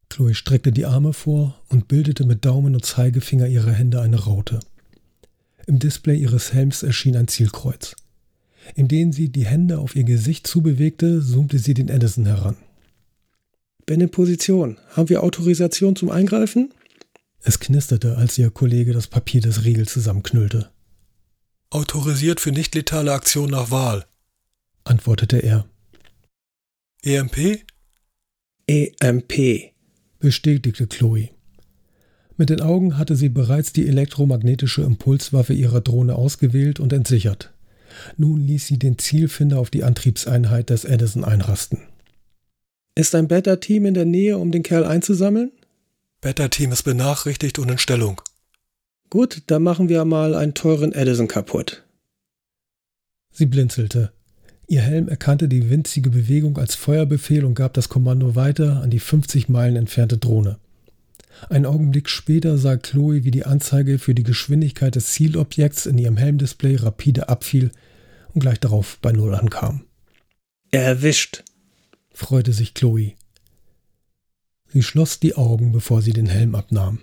Chloe 0.10 0.34
streckte 0.34 0.72
die 0.72 0.86
Arme 0.86 1.12
vor 1.12 1.60
und 1.70 1.88
bildete 1.88 2.26
mit 2.26 2.46
Daumen 2.46 2.76
und 2.76 2.86
Zeigefinger 2.86 3.48
ihrer 3.48 3.72
Hände 3.72 4.02
eine 4.02 4.20
Raute. 4.24 4.60
Im 5.66 5.80
Display 5.80 6.18
ihres 6.18 6.54
Helms 6.54 6.84
erschien 6.84 7.16
ein 7.16 7.28
Zielkreuz. 7.28 7.96
Indem 8.76 9.12
sie 9.12 9.30
die 9.30 9.46
Hände 9.46 9.80
auf 9.80 9.96
ihr 9.96 10.04
Gesicht 10.04 10.48
zubewegte, 10.48 11.22
zoomte 11.22 11.60
sie 11.60 11.74
den 11.74 11.90
Edison 11.90 12.26
heran. 12.26 12.56
Bin 13.86 14.02
in 14.02 14.10
Position. 14.10 14.78
Haben 14.96 15.10
wir 15.10 15.24
Autorisation 15.24 15.96
zum 15.96 16.10
Eingreifen? 16.10 16.74
Es 17.42 17.60
knisterte, 17.60 18.18
als 18.18 18.38
ihr 18.38 18.50
Kollege 18.50 18.94
das 18.94 19.08
Papier 19.08 19.42
des 19.42 19.66
Riegels 19.66 19.92
zusammenknüllte. 19.92 20.70
Autorisiert 21.70 22.40
für 22.40 22.52
nicht 22.52 22.74
letale 22.76 23.12
Aktion 23.12 23.50
nach 23.50 23.72
Wahl, 23.72 24.06
antwortete 24.86 25.38
er. 25.38 25.66
EMP? 27.02 27.66
EMP, 28.68 29.74
bestätigte 30.20 30.88
Chloe. 30.88 31.30
Mit 32.38 32.50
den 32.50 32.62
Augen 32.62 32.98
hatte 32.98 33.16
sie 33.16 33.30
bereits 33.30 33.74
die 33.74 33.88
elektromagnetische 33.88 34.84
Impulswaffe 34.84 35.54
ihrer 35.54 35.82
Drohne 35.82 36.16
ausgewählt 36.16 36.80
und 36.80 36.94
entsichert. 36.94 37.54
Nun 38.18 38.40
ließ 38.40 38.68
sie 38.68 38.80
den 38.80 38.98
Zielfinder 38.98 39.60
auf 39.60 39.70
die 39.70 39.84
Antriebseinheit 39.84 40.70
des 40.70 40.86
Edison 40.86 41.24
einrasten. 41.24 41.80
Ist 42.96 43.16
ein 43.16 43.28
Beta-Team 43.28 43.86
in 43.86 43.94
der 43.96 44.06
Nähe, 44.06 44.38
um 44.38 44.52
den 44.52 44.62
Kerl 44.62 44.86
einzusammeln? 44.86 45.52
Beta-Team 46.22 46.72
ist 46.72 46.84
benachrichtigt 46.84 47.58
und 47.58 47.70
in 47.70 47.80
Stellung. 47.80 48.22
Gut, 49.10 49.44
dann 49.48 49.64
machen 49.64 49.90
wir 49.90 50.06
mal 50.06 50.36
einen 50.36 50.54
teuren 50.54 50.94
Edison 50.94 51.28
kaputt. 51.28 51.84
Sie 53.32 53.48
blinzelte. 53.48 54.12
Ihr 54.68 54.82
Helm 54.82 55.08
erkannte 55.08 55.48
die 55.48 55.70
winzige 55.70 56.12
Bewegung 56.12 56.58
als 56.58 56.76
Feuerbefehl 56.76 57.46
und 57.46 57.56
gab 57.56 57.74
das 57.74 57.90
Kommando 57.90 58.36
weiter 58.36 58.82
an 58.82 58.92
die 58.92 59.00
50 59.00 59.50
Meilen 59.50 59.76
entfernte 59.76 60.18
Drohne. 60.18 60.60
Einen 61.50 61.66
Augenblick 61.66 62.10
später 62.10 62.58
sah 62.58 62.78
Chloe, 62.78 63.24
wie 63.24 63.32
die 63.32 63.46
Anzeige 63.46 63.98
für 63.98 64.14
die 64.14 64.24
Geschwindigkeit 64.24 64.96
des 64.96 65.12
Zielobjekts 65.12 65.88
in 65.88 65.98
ihrem 65.98 66.18
Helmdisplay 66.18 66.76
rapide 66.76 67.28
abfiel 67.28 67.72
und 68.34 68.42
gleich 68.42 68.60
darauf 68.60 69.00
bei 69.02 69.12
Null 69.12 69.34
ankam. 69.36 69.84
Erwischt, 70.72 71.44
freute 72.14 72.54
sich 72.54 72.74
Chloe. 72.74 73.14
Sie 74.72 74.84
schloss 74.84 75.20
die 75.20 75.36
Augen, 75.36 75.72
bevor 75.72 76.02
sie 76.02 76.14
den 76.14 76.28
Helm 76.28 76.56
abnahm. 76.56 77.00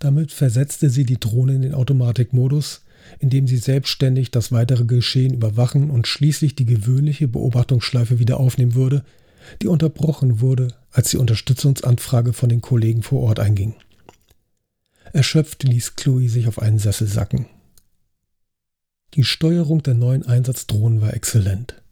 Damit 0.00 0.32
versetzte 0.32 0.90
sie 0.90 1.04
die 1.04 1.20
Drohne 1.20 1.54
in 1.54 1.62
den 1.62 1.74
Automatikmodus, 1.74 2.82
in 3.18 3.30
dem 3.30 3.46
sie 3.46 3.58
selbstständig 3.58 4.30
das 4.30 4.50
weitere 4.50 4.84
Geschehen 4.84 5.34
überwachen 5.34 5.90
und 5.90 6.06
schließlich 6.06 6.56
die 6.56 6.64
gewöhnliche 6.64 7.28
Beobachtungsschleife 7.28 8.18
wieder 8.18 8.40
aufnehmen 8.40 8.74
würde, 8.74 9.04
die 9.60 9.68
unterbrochen 9.68 10.40
wurde, 10.40 10.68
als 10.90 11.10
die 11.10 11.18
Unterstützungsanfrage 11.18 12.32
von 12.32 12.48
den 12.48 12.60
Kollegen 12.60 13.02
vor 13.02 13.20
Ort 13.20 13.40
einging. 13.40 13.74
Erschöpft 15.12 15.62
ließ 15.64 15.96
Chloe 15.96 16.28
sich 16.28 16.48
auf 16.48 16.58
einen 16.60 16.78
Sessel 16.78 17.06
sacken. 17.06 17.46
Die 19.14 19.22
Steuerung 19.24 19.82
der 19.82 19.94
neuen 19.94 20.26
Einsatzdrohnen 20.26 21.00
war 21.00 21.14
exzellent. 21.14 21.83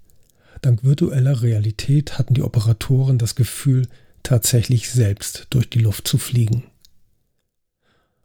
Dank 0.62 0.84
virtueller 0.84 1.42
Realität 1.42 2.18
hatten 2.18 2.34
die 2.34 2.42
Operatoren 2.42 3.18
das 3.18 3.34
Gefühl, 3.34 3.88
tatsächlich 4.22 4.90
selbst 4.90 5.48
durch 5.50 5.68
die 5.68 5.80
Luft 5.80 6.06
zu 6.06 6.18
fliegen. 6.18 6.62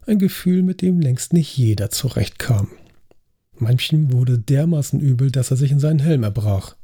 Ein 0.06 0.20
Gefühl, 0.20 0.62
mit 0.62 0.84
dem 0.84 1.00
längst 1.00 1.34
nicht 1.34 1.58
jeder 1.58 1.90
zurechtkam. 1.90 2.70
Manchem 3.58 4.14
wurde 4.14 4.38
dermaßen 4.38 5.00
übel, 5.00 5.32
dass 5.32 5.50
er 5.50 5.58
sich 5.58 5.72
in 5.72 5.80
seinen 5.80 5.98
Helm 5.98 6.22
erbrach. 6.22 6.76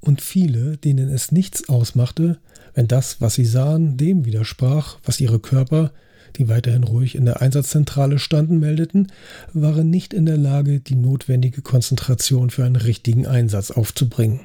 Und 0.00 0.20
viele, 0.20 0.76
denen 0.78 1.08
es 1.10 1.30
nichts 1.30 1.68
ausmachte, 1.68 2.40
wenn 2.74 2.88
das, 2.88 3.20
was 3.20 3.34
sie 3.34 3.44
sahen, 3.44 3.96
dem 3.96 4.24
widersprach, 4.24 4.98
was 5.04 5.20
ihre 5.20 5.38
Körper, 5.38 5.92
die 6.36 6.48
weiterhin 6.48 6.84
ruhig 6.84 7.14
in 7.14 7.24
der 7.24 7.40
Einsatzzentrale 7.40 8.18
standen, 8.18 8.58
meldeten, 8.58 9.08
waren 9.52 9.90
nicht 9.90 10.14
in 10.14 10.26
der 10.26 10.38
Lage, 10.38 10.80
die 10.80 10.96
notwendige 10.96 11.62
Konzentration 11.62 12.50
für 12.50 12.64
einen 12.64 12.76
richtigen 12.76 13.26
Einsatz 13.26 13.70
aufzubringen. 13.70 14.40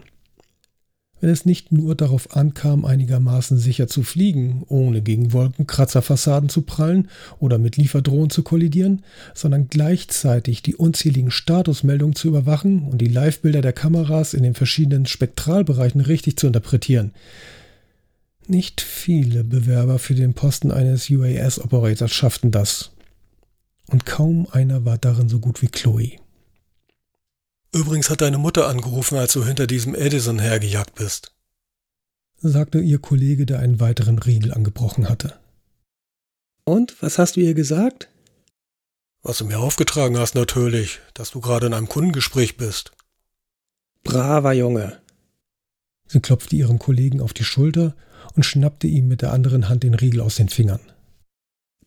Wenn 1.21 1.29
es 1.29 1.45
nicht 1.45 1.71
nur 1.71 1.95
darauf 1.95 2.35
ankam, 2.35 2.83
einigermaßen 2.83 3.57
sicher 3.57 3.87
zu 3.87 4.03
fliegen, 4.03 4.63
ohne 4.67 5.01
gegen 5.01 5.31
Wolkenkratzerfassaden 5.31 6.49
zu 6.49 6.61
prallen 6.61 7.07
oder 7.39 7.57
mit 7.57 7.77
Lieferdrohnen 7.77 8.29
zu 8.29 8.43
kollidieren, 8.43 9.01
sondern 9.33 9.69
gleichzeitig 9.69 10.61
die 10.61 10.75
unzähligen 10.75 11.31
Statusmeldungen 11.31 12.15
zu 12.15 12.27
überwachen 12.27 12.83
und 12.83 12.99
die 12.99 13.07
Livebilder 13.07 13.61
der 13.61 13.73
Kameras 13.73 14.33
in 14.33 14.43
den 14.43 14.55
verschiedenen 14.55 15.05
Spektralbereichen 15.05 16.01
richtig 16.01 16.37
zu 16.37 16.47
interpretieren, 16.47 17.11
nicht 18.49 18.81
viele 18.81 19.43
Bewerber 19.43 19.99
für 19.99 20.15
den 20.15 20.33
Posten 20.33 20.71
eines 20.71 21.09
UAS-Operators 21.09 22.11
schafften 22.11 22.51
das. 22.51 22.91
Und 23.87 24.05
kaum 24.05 24.47
einer 24.51 24.85
war 24.85 24.97
darin 24.97 25.29
so 25.29 25.39
gut 25.39 25.61
wie 25.61 25.67
Chloe. 25.67 26.19
Übrigens 27.73 28.09
hat 28.09 28.21
deine 28.21 28.37
Mutter 28.37 28.67
angerufen, 28.67 29.17
als 29.17 29.33
du 29.33 29.43
hinter 29.43 29.67
diesem 29.67 29.95
Edison 29.95 30.39
hergejagt 30.39 30.95
bist, 30.95 31.33
sagte 32.37 32.79
ihr 32.79 32.99
Kollege, 32.99 33.45
der 33.45 33.59
einen 33.59 33.79
weiteren 33.79 34.17
Riegel 34.17 34.53
angebrochen 34.53 35.09
hatte. 35.09 35.39
Und, 36.63 37.01
was 37.01 37.19
hast 37.19 37.35
du 37.35 37.41
ihr 37.41 37.53
gesagt? 37.53 38.09
Was 39.21 39.39
du 39.39 39.45
mir 39.45 39.59
aufgetragen 39.59 40.17
hast, 40.17 40.35
natürlich, 40.35 40.99
dass 41.13 41.31
du 41.31 41.41
gerade 41.41 41.67
in 41.67 41.73
einem 41.73 41.89
Kundengespräch 41.89 42.57
bist. 42.57 42.91
Braver 44.03 44.53
Junge. 44.53 45.01
Sie 46.07 46.19
klopfte 46.19 46.55
ihrem 46.55 46.79
Kollegen 46.79 47.21
auf 47.21 47.33
die 47.33 47.43
Schulter 47.43 47.95
und 48.35 48.43
schnappte 48.43 48.87
ihm 48.87 49.07
mit 49.07 49.21
der 49.21 49.33
anderen 49.33 49.69
Hand 49.69 49.83
den 49.83 49.93
Riegel 49.93 50.21
aus 50.21 50.35
den 50.35 50.49
Fingern. 50.49 50.81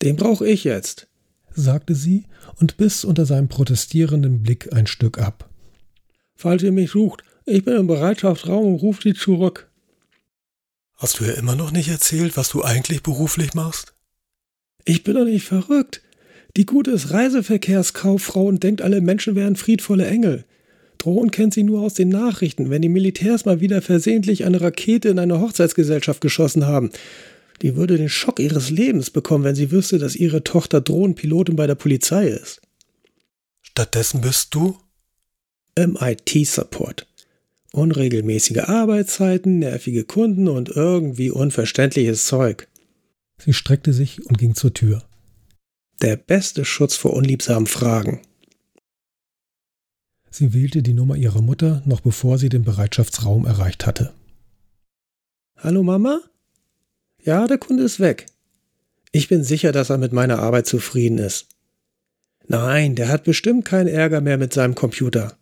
Den 0.03 0.17
brauche 0.17 0.47
ich 0.47 0.65
jetzt, 0.65 1.09
sagte 1.55 1.95
sie 1.95 2.25
und 2.57 2.77
biss 2.77 3.05
unter 3.05 3.27
seinem 3.27 3.49
protestierenden 3.49 4.43
Blick 4.43 4.73
ein 4.73 4.87
Stück 4.87 5.19
ab. 5.19 5.51
Falls 6.35 6.63
ihr 6.63 6.73
mich 6.73 6.91
sucht, 6.91 7.25
ich 7.47 7.65
bin 7.65 7.77
im 7.77 7.87
Bereitschaftsraum 7.87 8.67
und 8.67 8.77
ruft 8.77 9.03
sie 9.03 9.15
zurück. 9.15 9.71
Hast 10.95 11.21
du 11.21 11.25
ja 11.25 11.33
immer 11.33 11.57
noch 11.57 11.71
nicht 11.71 11.89
erzählt, 11.89 12.37
was 12.37 12.49
du 12.49 12.63
eigentlich 12.63 13.03
beruflich 13.03 13.55
machst? 13.55 13.95
Ich 14.85 15.05
bin 15.05 15.15
doch 15.15 15.25
nicht 15.25 15.45
verrückt. 15.45 16.03
Die 16.57 16.67
Gute 16.67 16.91
ist 16.91 17.11
Reiseverkehrskauffrau 17.11 18.47
und 18.47 18.63
denkt, 18.63 18.83
alle 18.83 19.01
Menschen 19.01 19.35
wären 19.35 19.57
friedvolle 19.57 20.07
Engel. 20.07 20.45
Drohnen 20.99 21.31
kennt 21.31 21.55
sie 21.55 21.62
nur 21.62 21.81
aus 21.81 21.95
den 21.95 22.09
Nachrichten, 22.09 22.71
wenn 22.71 22.83
die 22.83 22.88
Militärs 22.88 23.45
mal 23.45 23.61
wieder 23.61 23.81
versehentlich 23.83 24.45
eine 24.45 24.61
Rakete 24.61 25.09
in 25.09 25.19
eine 25.19 25.40
Hochzeitsgesellschaft 25.40 26.21
geschossen 26.21 26.67
haben. 26.67 26.90
Die 27.62 27.76
würde 27.76 27.97
den 27.97 28.09
Schock 28.09 28.40
ihres 28.40 28.71
Lebens 28.71 29.11
bekommen, 29.11 29.45
wenn 29.45 29.55
sie 29.55 29.71
wüsste, 29.71 29.99
dass 29.99 30.17
ihre 30.17 30.45
Tochter 30.45 30.81
Drohnenpilotin 30.81 31.57
bei 31.57 31.67
der 31.67 31.75
Polizei 31.75 32.28
ist. 32.28 32.61
Stattdessen 33.62 34.21
bist 34.21 34.55
du? 34.55 34.76
Im 35.75 35.97
IT-Support. 36.00 37.07
Unregelmäßige 37.73 38.64
Arbeitszeiten, 38.64 39.61
nervige 39.61 40.05
Kunden 40.05 40.49
und 40.49 40.69
irgendwie 40.69 41.31
unverständliches 41.31 42.26
Zeug. 42.26 42.67
Sie 43.38 43.52
streckte 43.52 43.93
sich 43.93 44.25
und 44.26 44.38
ging 44.38 44.55
zur 44.55 44.75
Tür. 44.75 45.05
Der 46.02 46.17
beste 46.17 46.64
Schutz 46.64 46.97
vor 46.97 47.12
unliebsamen 47.12 47.67
Fragen. 47.67 48.21
Sie 50.31 50.53
wählte 50.53 50.83
die 50.83 50.95
Nummer 50.95 51.17
ihrer 51.17 51.41
Mutter, 51.41 51.83
noch 51.85 52.01
bevor 52.01 52.39
sie 52.39 52.49
den 52.49 52.65
Bereitschaftsraum 52.65 53.47
erreicht 53.47 53.87
hatte. 53.87 54.13
Hallo 55.57 55.83
Mama? 55.83 56.21
Ja, 57.23 57.47
der 57.47 57.59
Kunde 57.59 57.83
ist 57.83 57.99
weg. 58.01 58.27
Ich 59.11 59.29
bin 59.29 59.43
sicher, 59.43 59.73
dass 59.73 59.91
er 59.91 59.99
mit 59.99 60.13
meiner 60.13 60.39
Arbeit 60.39 60.67
zufrieden 60.67 61.19
ist. 61.19 61.49
Nein, 62.47 62.95
der 62.95 63.09
hat 63.09 63.25
bestimmt 63.25 63.65
keinen 63.65 63.89
Ärger 63.89 64.21
mehr 64.21 64.39
mit 64.39 64.53
seinem 64.53 64.75
Computer. 64.75 65.37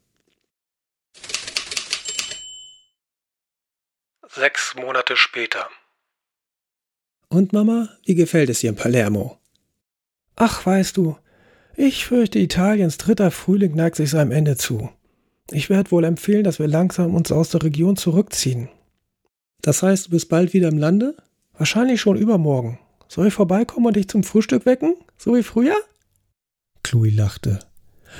Sechs 4.34 4.74
Monate 4.74 5.16
später. 5.16 5.68
Und 7.28 7.52
Mama, 7.52 7.88
wie 8.04 8.14
gefällt 8.14 8.50
es 8.50 8.60
dir 8.60 8.70
in 8.70 8.76
Palermo? 8.76 9.38
Ach, 10.36 10.64
weißt 10.64 10.96
du, 10.96 11.16
ich 11.76 12.06
fürchte, 12.06 12.38
Italiens 12.38 12.98
dritter 12.98 13.30
Frühling 13.30 13.74
neigt 13.74 13.96
sich 13.96 14.10
seinem 14.10 14.32
Ende 14.32 14.56
zu. 14.56 14.88
Ich 15.50 15.70
werde 15.70 15.90
wohl 15.90 16.04
empfehlen, 16.04 16.44
dass 16.44 16.58
wir 16.58 16.66
langsam 16.66 17.14
uns 17.14 17.30
aus 17.30 17.50
der 17.50 17.62
Region 17.62 17.96
zurückziehen. 17.96 18.68
Das 19.62 19.82
heißt, 19.82 20.06
du 20.06 20.10
bist 20.10 20.28
bald 20.28 20.52
wieder 20.52 20.68
im 20.68 20.78
Lande? 20.78 21.16
Wahrscheinlich 21.56 22.00
schon 22.00 22.16
übermorgen. 22.16 22.78
Soll 23.08 23.28
ich 23.28 23.34
vorbeikommen 23.34 23.86
und 23.86 23.96
dich 23.96 24.08
zum 24.08 24.24
Frühstück 24.24 24.66
wecken? 24.66 24.94
So 25.16 25.34
wie 25.34 25.42
früher? 25.42 25.76
Chloe 26.82 27.10
lachte. 27.10 27.60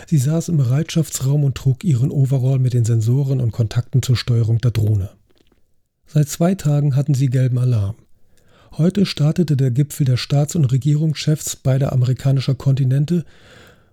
Sie 0.07 0.19
saß 0.19 0.49
im 0.49 0.57
Bereitschaftsraum 0.57 1.45
und 1.45 1.57
trug 1.57 1.85
ihren 1.85 2.11
Overall 2.11 2.59
mit 2.59 2.75
den 2.75 2.85
Sensoren 2.85 3.41
und 3.41 3.53
Kontakten 3.53 4.03
zur 4.03 4.17
Steuerung 4.17 4.59
der 4.59 4.71
Drohne. 4.71 5.11
Seit 6.07 6.29
zwei 6.29 6.55
Tagen 6.55 6.95
hatten 6.95 7.15
sie 7.15 7.29
gelben 7.29 7.59
Alarm. 7.59 7.97
Heute 8.73 9.07
startete 9.07 9.57
der 9.57 9.71
Gipfel 9.71 10.05
der 10.05 10.17
Staats- 10.17 10.57
und 10.57 10.67
Regierungschefs 10.67 11.57
beider 11.57 11.93
amerikanischer 11.93 12.55
Kontinente 12.55 13.25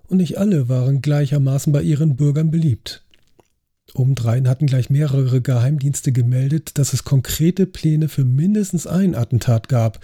und 0.08 0.18
nicht 0.18 0.38
alle 0.38 0.70
waren 0.70 1.02
gleichermaßen 1.02 1.72
bei 1.72 1.82
ihren 1.82 2.16
Bürgern 2.16 2.52
beliebt. 2.52 3.04
Obendrein 3.94 4.48
hatten 4.48 4.66
gleich 4.66 4.90
mehrere 4.90 5.42
Geheimdienste 5.42 6.12
gemeldet, 6.12 6.78
dass 6.78 6.94
es 6.94 7.04
konkrete 7.04 7.66
Pläne 7.66 8.10
für 8.10 8.26
mindestens 8.26 8.88
ein 8.88 9.16
Attentat 9.16 9.70
gab. 9.70 10.00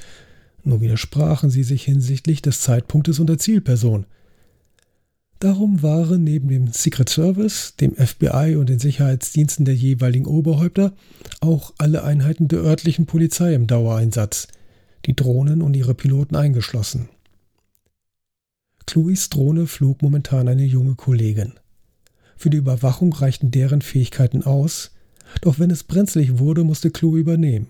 Nur 0.64 0.82
widersprachen 0.82 1.50
sie 1.50 1.64
sich 1.64 1.84
hinsichtlich 1.84 2.42
des 2.42 2.62
Zeitpunktes 2.62 3.20
und 3.20 3.28
der 3.28 3.40
Zielperson. 3.40 4.06
Darum 5.40 5.82
waren 5.82 6.24
neben 6.24 6.50
dem 6.50 6.68
Secret 6.68 7.10
Service, 7.10 7.76
dem 7.80 7.96
FBI 7.96 8.58
und 8.58 8.68
den 8.68 8.80
Sicherheitsdiensten 8.80 9.64
der 9.64 9.76
jeweiligen 9.76 10.26
Oberhäupter 10.26 10.94
auch 11.40 11.74
alle 11.78 12.04
Einheiten 12.04 12.50
der 12.50 12.60
örtlichen 12.60 13.06
Polizei 13.06 13.54
im 13.54 13.68
Dauereinsatz– 13.68 14.48
die 15.06 15.16
Drohnen 15.16 15.62
und 15.62 15.76
ihre 15.76 15.94
Piloten 15.94 16.36
eingeschlossen. 16.36 17.10
Chloes 18.86 19.30
Drohne 19.30 19.68
flog 19.68 20.02
momentan 20.02 20.48
eine 20.48 20.66
junge 20.66 20.96
Kollegin. 20.96 21.54
Für 22.36 22.50
die 22.50 22.58
Überwachung 22.58 23.14
reichten 23.14 23.52
deren 23.52 23.82
Fähigkeiten 23.82 24.44
aus, 24.44 24.92
doch 25.42 25.60
wenn 25.60 25.70
es 25.70 25.84
brenzlig 25.84 26.40
wurde, 26.40 26.64
musste 26.64 26.90
Chloe 26.90 27.20
übernehmen. 27.20 27.68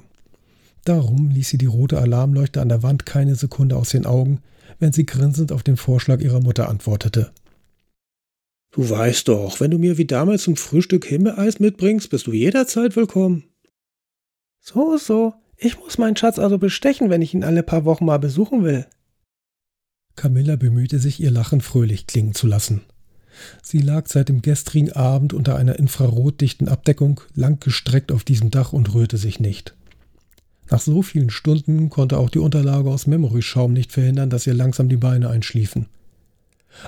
Darum 0.86 1.30
ließ 1.30 1.50
sie 1.50 1.58
die 1.58 1.66
rote 1.66 2.00
Alarmleuchte 2.00 2.62
an 2.62 2.70
der 2.70 2.84
Wand 2.84 3.06
keine 3.06 3.36
Sekunde 3.36 3.76
aus 3.76 3.90
den 3.90 4.06
Augen, 4.06 4.40
wenn 4.80 4.94
sie 4.94 5.06
grinsend 5.06 5.52
auf 5.52 5.64
den 5.64 5.78
Vorschlag 5.78 6.22
ihrer 6.22 6.40
Mutter 6.40 6.70
antwortete. 6.70 7.32
Du 8.72 8.90
weißt 8.90 9.28
doch, 9.28 9.60
wenn 9.60 9.72
du 9.72 9.80
mir 9.80 9.98
wie 9.98 10.06
damals 10.06 10.44
zum 10.44 10.56
Frühstück 10.56 11.06
Himbeereis 11.06 11.60
mitbringst, 11.60 12.10
bist 12.10 12.28
du 12.28 12.34
jederzeit 12.34 12.96
willkommen. 12.96 13.44
So, 14.60 14.98
so. 14.98 15.34
Ich 15.62 15.78
muss 15.78 15.98
meinen 15.98 16.16
Schatz 16.16 16.40
also 16.40 16.58
bestechen, 16.58 17.10
wenn 17.10 17.22
ich 17.22 17.34
ihn 17.34 17.44
alle 17.44 17.64
paar 17.64 17.84
Wochen 17.84 18.06
mal 18.06 18.18
besuchen 18.18 18.64
will. 18.64 18.86
Camilla 20.16 20.56
bemühte 20.56 21.00
sich, 21.00 21.20
ihr 21.20 21.32
Lachen 21.32 21.60
fröhlich 21.60 22.08
klingen 22.08 22.34
zu 22.34 22.48
lassen. 22.48 22.82
Sie 23.62 23.80
lag 23.80 24.08
seit 24.08 24.30
dem 24.30 24.42
gestrigen 24.42 24.94
Abend 24.94 25.34
unter 25.34 25.58
einer 25.58 25.78
infrarotdichten 25.78 26.70
Abdeckung, 26.70 27.22
langgestreckt 27.36 28.12
auf 28.12 28.24
diesem 28.24 28.52
Dach 28.52 28.72
und 28.72 28.94
rührte 28.94 29.18
sich 29.18 29.40
nicht. 29.40 29.76
Nach 30.70 30.80
so 30.80 31.02
vielen 31.02 31.30
Stunden 31.30 31.90
konnte 31.90 32.18
auch 32.18 32.30
die 32.30 32.40
Unterlage 32.40 32.90
aus 32.90 33.08
Memory-Schaum 33.08 33.74
nicht 33.74 33.92
verhindern, 33.92 34.30
dass 34.30 34.48
ihr 34.48 34.54
langsam 34.54 34.88
die 34.88 34.98
Beine 34.98 35.30
einschliefen. 35.30 35.88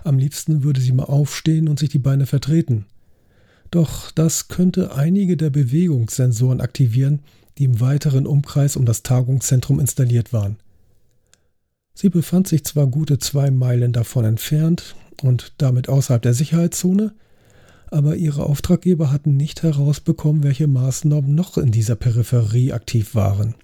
Am 0.04 0.18
liebsten 0.18 0.64
würde 0.64 0.80
sie 0.80 0.92
mal 0.92 1.06
aufstehen 1.06 1.68
und 1.68 1.80
sich 1.80 1.90
die 1.90 2.00
Beine 2.00 2.26
vertreten. 2.26 2.86
Doch 3.72 4.12
das 4.12 4.48
könnte 4.50 4.96
einige 4.96 5.36
der 5.36 5.50
Bewegungssensoren 5.50 6.62
aktivieren, 6.62 7.22
die 7.58 7.66
im 7.66 7.80
weiteren 7.80 8.26
Umkreis 8.26 8.76
um 8.76 8.86
das 8.86 9.04
Tagungszentrum 9.04 9.80
installiert 9.80 10.34
waren. 10.34 10.58
Sie 11.94 12.10
befand 12.10 12.48
sich 12.48 12.64
zwar 12.64 12.88
gute 12.88 13.20
zwei 13.20 13.52
Meilen 13.52 13.94
davon 13.94 14.26
entfernt 14.26 14.96
und 15.22 15.54
damit 15.58 15.90
außerhalb 15.90 16.22
der 16.22 16.34
Sicherheitszone, 16.34 17.14
aber 17.88 18.16
ihre 18.16 18.46
Auftraggeber 18.46 19.12
hatten 19.12 19.36
nicht 19.36 19.64
herausbekommen, 19.64 20.44
welche 20.44 20.68
Maßnahmen 20.68 21.36
noch 21.36 21.58
in 21.58 21.72
dieser 21.72 21.96
Peripherie 21.96 22.72
aktiv 22.72 23.16
waren. 23.16 23.56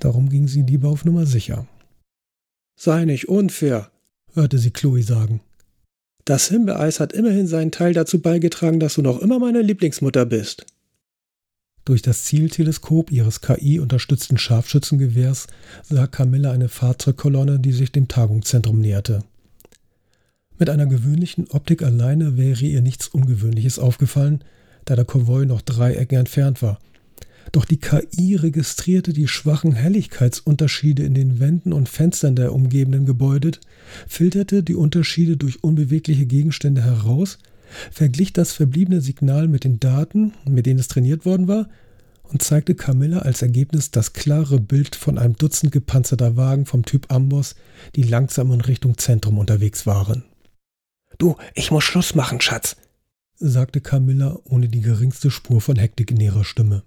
Darum 0.00 0.28
ging 0.28 0.48
sie 0.48 0.62
lieber 0.62 0.88
auf 0.88 1.04
Nummer 1.04 1.26
sicher. 1.26 1.66
Sei 2.76 3.04
nicht 3.04 3.28
unfair, 3.28 3.90
hörte 4.34 4.58
sie 4.58 4.70
Chloe 4.70 5.02
sagen. 5.02 5.40
Das 6.24 6.48
Himbeereis 6.48 7.00
hat 7.00 7.12
immerhin 7.12 7.46
seinen 7.46 7.72
Teil 7.72 7.94
dazu 7.94 8.20
beigetragen, 8.20 8.80
dass 8.80 8.94
du 8.94 9.02
noch 9.02 9.20
immer 9.20 9.38
meine 9.38 9.62
Lieblingsmutter 9.62 10.26
bist. 10.26 10.66
Durch 11.88 12.02
das 12.02 12.24
Zielteleskop 12.24 13.10
ihres 13.10 13.40
KI-unterstützten 13.40 14.36
Scharfschützengewehrs 14.36 15.46
sah 15.88 16.06
Camilla 16.06 16.52
eine 16.52 16.68
Fahrzeugkolonne, 16.68 17.60
die 17.60 17.72
sich 17.72 17.90
dem 17.90 18.08
Tagungszentrum 18.08 18.78
näherte. 18.78 19.24
Mit 20.58 20.68
einer 20.68 20.84
gewöhnlichen 20.84 21.48
Optik 21.48 21.82
alleine 21.82 22.36
wäre 22.36 22.66
ihr 22.66 22.82
nichts 22.82 23.08
Ungewöhnliches 23.08 23.78
aufgefallen, 23.78 24.44
da 24.84 24.96
der 24.96 25.06
Konvoi 25.06 25.46
noch 25.46 25.62
drei 25.62 25.94
Ecken 25.94 26.18
entfernt 26.18 26.60
war. 26.60 26.78
Doch 27.52 27.64
die 27.64 27.78
KI 27.78 28.36
registrierte 28.36 29.14
die 29.14 29.26
schwachen 29.26 29.72
Helligkeitsunterschiede 29.72 31.04
in 31.04 31.14
den 31.14 31.40
Wänden 31.40 31.72
und 31.72 31.88
Fenstern 31.88 32.36
der 32.36 32.52
umgebenden 32.52 33.06
Gebäude, 33.06 33.52
filterte 34.06 34.62
die 34.62 34.74
Unterschiede 34.74 35.38
durch 35.38 35.64
unbewegliche 35.64 36.26
Gegenstände 36.26 36.82
heraus 36.82 37.38
verglich 37.90 38.32
das 38.32 38.52
verbliebene 38.52 39.00
Signal 39.00 39.48
mit 39.48 39.64
den 39.64 39.80
Daten, 39.80 40.34
mit 40.44 40.66
denen 40.66 40.80
es 40.80 40.88
trainiert 40.88 41.24
worden 41.24 41.48
war, 41.48 41.68
und 42.22 42.42
zeigte 42.42 42.74
Camilla 42.74 43.20
als 43.20 43.42
Ergebnis 43.42 43.90
das 43.90 44.12
klare 44.12 44.60
Bild 44.60 44.96
von 44.96 45.18
einem 45.18 45.36
Dutzend 45.36 45.72
gepanzerter 45.72 46.36
Wagen 46.36 46.66
vom 46.66 46.84
Typ 46.84 47.10
Amboss, 47.10 47.54
die 47.96 48.02
langsam 48.02 48.52
in 48.52 48.60
Richtung 48.60 48.98
Zentrum 48.98 49.38
unterwegs 49.38 49.86
waren. 49.86 50.24
Du, 51.16 51.36
ich 51.54 51.70
muss 51.70 51.84
Schluss 51.84 52.14
machen, 52.14 52.40
Schatz, 52.40 52.76
sagte 53.36 53.80
Camilla 53.80 54.38
ohne 54.44 54.68
die 54.68 54.82
geringste 54.82 55.30
Spur 55.30 55.60
von 55.60 55.76
Hektik 55.76 56.10
in 56.10 56.20
ihrer 56.20 56.44
Stimme. 56.44 56.82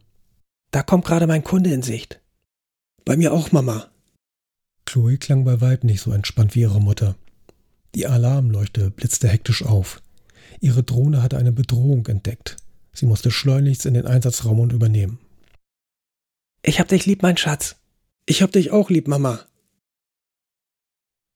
Da 0.72 0.84
kommt 0.84 1.06
gerade 1.06 1.28
mein 1.28 1.44
Kunde 1.44 1.74
in 1.74 1.82
Sicht. 1.82 2.22
Bei 3.04 3.18
mir 3.18 3.34
auch, 3.34 3.52
Mama. 3.52 3.88
Chloe 4.86 5.18
klang 5.18 5.44
bei 5.44 5.60
weitem 5.60 5.88
nicht 5.88 6.02
so 6.02 6.12
entspannt 6.12 6.56
wie 6.56 6.62
ihre 6.62 6.82
Mutter. 6.82 7.16
Die 7.96 8.08
Alarmleuchte 8.08 8.90
blitzte 8.90 9.28
hektisch 9.28 9.64
auf. 9.64 10.02
Ihre 10.62 10.84
Drohne 10.84 11.24
hatte 11.24 11.38
eine 11.38 11.51
Bedrohung 11.51 12.06
entdeckt. 12.06 12.56
Sie 12.94 13.08
musste 13.08 13.32
schleunigst 13.32 13.86
in 13.86 13.96
den 13.96 14.06
Einsatzraum 14.06 14.60
und 14.60 14.71
übernehmen. 14.71 15.19
Ich 16.62 16.80
hab 16.80 16.88
dich 16.88 17.08
lieb, 17.08 17.24
mein 17.24 17.38
Schatz. 17.38 17.78
Ich 18.28 18.43
hab 18.43 18.52
dich 18.52 18.71
auch 18.71 18.91
lieb, 18.91 19.08
Mama. 19.08 19.39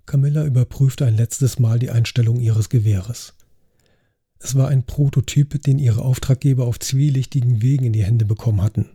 Camilla 0.05 0.45
überprüfte 0.45 1.05
ein 1.05 1.17
letztes 1.17 1.57
Mal 1.57 1.79
die 1.79 1.89
Einstellung 1.89 2.39
ihres 2.39 2.69
Gewehres. 2.69 3.33
Es 4.37 4.53
war 4.53 4.67
ein 4.67 4.83
Prototyp, 4.83 5.59
den 5.63 5.79
ihre 5.79 6.03
Auftraggeber 6.03 6.67
auf 6.67 6.79
zwielichtigen 6.79 7.63
Wegen 7.63 7.85
in 7.85 7.93
die 7.93 8.03
Hände 8.03 8.25
bekommen 8.25 8.61
hatten. 8.61 8.91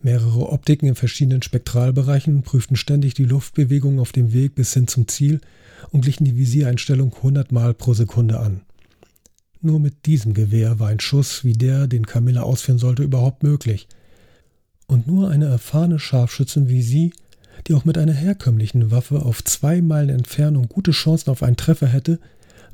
Mehrere 0.00 0.48
Optiken 0.48 0.86
in 0.86 0.94
verschiedenen 0.94 1.42
Spektralbereichen 1.42 2.42
prüften 2.42 2.76
ständig 2.76 3.12
die 3.12 3.24
Luftbewegungen 3.24 4.00
auf 4.00 4.12
dem 4.12 4.32
Weg 4.32 4.54
bis 4.54 4.72
hin 4.72 4.88
zum 4.88 5.06
Ziel 5.08 5.42
und 5.90 6.00
glichen 6.00 6.24
die 6.24 6.36
Visiereinstellung 6.36 7.12
100 7.14 7.52
Mal 7.52 7.74
pro 7.74 7.92
Sekunde 7.92 8.40
an. 8.40 8.62
Nur 9.64 9.78
mit 9.78 10.06
diesem 10.06 10.34
Gewehr 10.34 10.80
war 10.80 10.88
ein 10.88 10.98
Schuss 10.98 11.44
wie 11.44 11.52
der, 11.52 11.86
den 11.86 12.04
Camilla 12.04 12.42
ausführen 12.42 12.78
sollte, 12.78 13.04
überhaupt 13.04 13.44
möglich. 13.44 13.86
Und 14.88 15.06
nur 15.06 15.30
eine 15.30 15.46
erfahrene 15.46 16.00
Scharfschützin 16.00 16.68
wie 16.68 16.82
sie, 16.82 17.12
die 17.66 17.74
auch 17.74 17.84
mit 17.84 17.96
einer 17.96 18.12
herkömmlichen 18.12 18.90
Waffe 18.90 19.22
auf 19.22 19.44
zwei 19.44 19.80
Meilen 19.80 20.10
Entfernung 20.10 20.68
gute 20.68 20.90
Chancen 20.90 21.30
auf 21.30 21.44
einen 21.44 21.56
Treffer 21.56 21.86
hätte, 21.86 22.18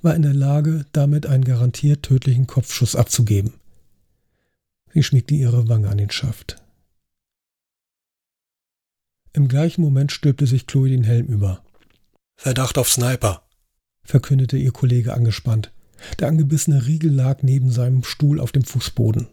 war 0.01 0.15
in 0.15 0.23
der 0.23 0.33
Lage, 0.33 0.87
damit 0.93 1.27
einen 1.27 1.45
garantiert 1.45 2.05
tödlichen 2.05 2.47
Kopfschuss 2.47 2.97
abzugeben. 2.97 3.53
Sie 4.95 5.03
schmiegte 5.03 5.35
ihre 5.35 5.69
Wange 5.69 5.91
an 5.91 5.99
den 5.99 6.11
Schaft. 6.11 6.57
Im 9.35 9.47
gleichen 9.47 9.83
Moment 9.83 10.11
stülpte 10.11 10.47
sich 10.47 10.67
Chloe 10.67 10.89
den 10.89 11.05
Helm 11.05 11.27
über. 11.27 11.63
Verdacht 12.37 12.79
auf 12.79 12.89
Sniper, 12.89 13.43
verkündete 14.05 14.57
ihr 14.57 14.73
Kollege 14.73 15.13
angespannt. 15.13 15.71
Der 16.19 16.29
angebissene 16.29 16.87
Riegel 16.87 17.13
lag 17.13 17.43
neben 17.43 17.71
seinem 17.71 18.05
Stuhl 18.05 18.41
auf 18.41 18.53
dem 18.53 18.65
Fußboden. 18.65 19.29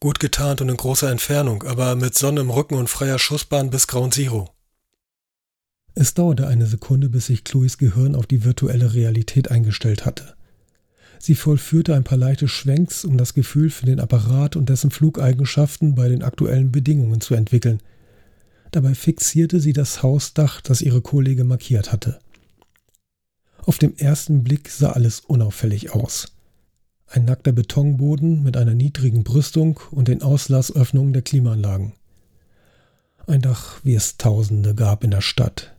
Gut 0.00 0.20
getarnt 0.20 0.60
und 0.60 0.68
in 0.68 0.76
großer 0.76 1.10
Entfernung, 1.10 1.62
aber 1.62 1.96
mit 1.96 2.14
Sonne 2.16 2.42
im 2.42 2.50
Rücken 2.50 2.74
und 2.74 2.88
freier 2.88 3.18
Schussbahn 3.18 3.70
bis 3.70 3.86
Ground 3.86 4.14
Zero. 4.14 4.50
Es 5.94 6.12
dauerte 6.12 6.46
eine 6.46 6.66
Sekunde, 6.66 7.08
bis 7.08 7.26
sich 7.26 7.44
Chloes 7.44 7.78
Gehirn 7.78 8.14
auf 8.14 8.26
die 8.26 8.44
virtuelle 8.44 8.92
Realität 8.92 9.50
eingestellt 9.50 10.04
hatte. 10.04 10.34
Sie 11.18 11.34
vollführte 11.34 11.94
ein 11.94 12.04
paar 12.04 12.18
leichte 12.18 12.48
Schwenks, 12.48 13.06
um 13.06 13.16
das 13.16 13.32
Gefühl 13.32 13.70
für 13.70 13.86
den 13.86 14.00
Apparat 14.00 14.56
und 14.56 14.68
dessen 14.68 14.90
Flugeigenschaften 14.90 15.94
bei 15.94 16.08
den 16.08 16.22
aktuellen 16.22 16.70
Bedingungen 16.70 17.22
zu 17.22 17.34
entwickeln. 17.34 17.80
Dabei 18.72 18.94
fixierte 18.94 19.60
sie 19.60 19.72
das 19.72 20.02
Hausdach, 20.02 20.60
das 20.60 20.82
ihre 20.82 21.00
Kollege 21.00 21.44
markiert 21.44 21.92
hatte. 21.92 22.18
Auf 23.66 23.78
dem 23.78 23.96
ersten 23.96 24.44
Blick 24.44 24.70
sah 24.70 24.92
alles 24.92 25.18
unauffällig 25.18 25.90
aus. 25.90 26.32
Ein 27.08 27.24
nackter 27.24 27.50
Betonboden 27.50 28.44
mit 28.44 28.56
einer 28.56 28.74
niedrigen 28.74 29.24
Brüstung 29.24 29.80
und 29.90 30.06
den 30.06 30.22
Auslassöffnungen 30.22 31.12
der 31.12 31.22
Klimaanlagen. 31.22 31.92
Ein 33.26 33.42
Dach, 33.42 33.80
wie 33.82 33.96
es 33.96 34.18
Tausende 34.18 34.76
gab 34.76 35.02
in 35.02 35.10
der 35.10 35.20
Stadt. 35.20 35.74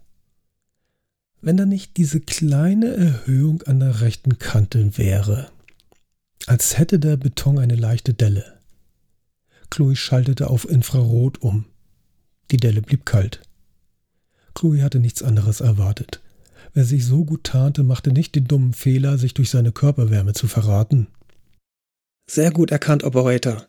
Wenn 1.40 1.56
da 1.56 1.66
nicht 1.66 1.96
diese 1.96 2.20
kleine 2.20 2.94
Erhöhung 2.94 3.64
an 3.64 3.80
der 3.80 4.02
rechten 4.02 4.38
Kante 4.38 4.98
wäre. 4.98 5.50
Als 6.46 6.78
hätte 6.78 7.00
der 7.00 7.16
Beton 7.16 7.58
eine 7.58 7.76
leichte 7.76 8.14
Delle. 8.14 8.60
Chloe 9.70 9.96
schaltete 9.96 10.50
auf 10.50 10.70
Infrarot 10.70 11.42
um. 11.42 11.66
Die 12.52 12.58
Delle 12.58 12.82
blieb 12.82 13.06
kalt. 13.06 13.42
Chloe 14.56 14.84
hatte 14.84 15.00
nichts 15.00 15.24
anderes 15.24 15.62
erwartet. 15.62 16.22
Wer 16.74 16.84
sich 16.84 17.06
so 17.06 17.26
gut 17.26 17.44
tarnte, 17.44 17.84
machte 17.84 18.12
nicht 18.12 18.36
den 18.36 18.48
dummen 18.48 18.74
Fehler, 18.74 19.18
sich 19.18 19.34
durch 19.34 19.50
seine 19.50 19.72
Körperwärme 19.72 20.34
zu 20.34 20.48
verraten. 20.48 21.08
Sehr 22.30 22.52
gut 22.52 22.72
erkannt, 22.72 23.04
Operator, 23.04 23.68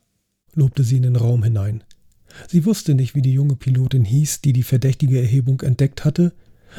lobte 0.55 0.83
sie 0.83 0.97
in 0.97 1.03
den 1.03 1.17
Raum 1.17 1.43
hinein. 1.43 1.85
Sie 2.49 2.65
wusste 2.65 2.95
nicht, 2.95 3.15
wie 3.15 3.23
die 3.23 3.33
junge 3.33 3.57
Pilotin 3.57 4.05
hieß, 4.05 4.43
die 4.43 4.53
die 4.53 4.63
verdächtige 4.63 5.21
Erhebung 5.21 5.61
entdeckt 5.61 6.05
hatte, 6.05 6.33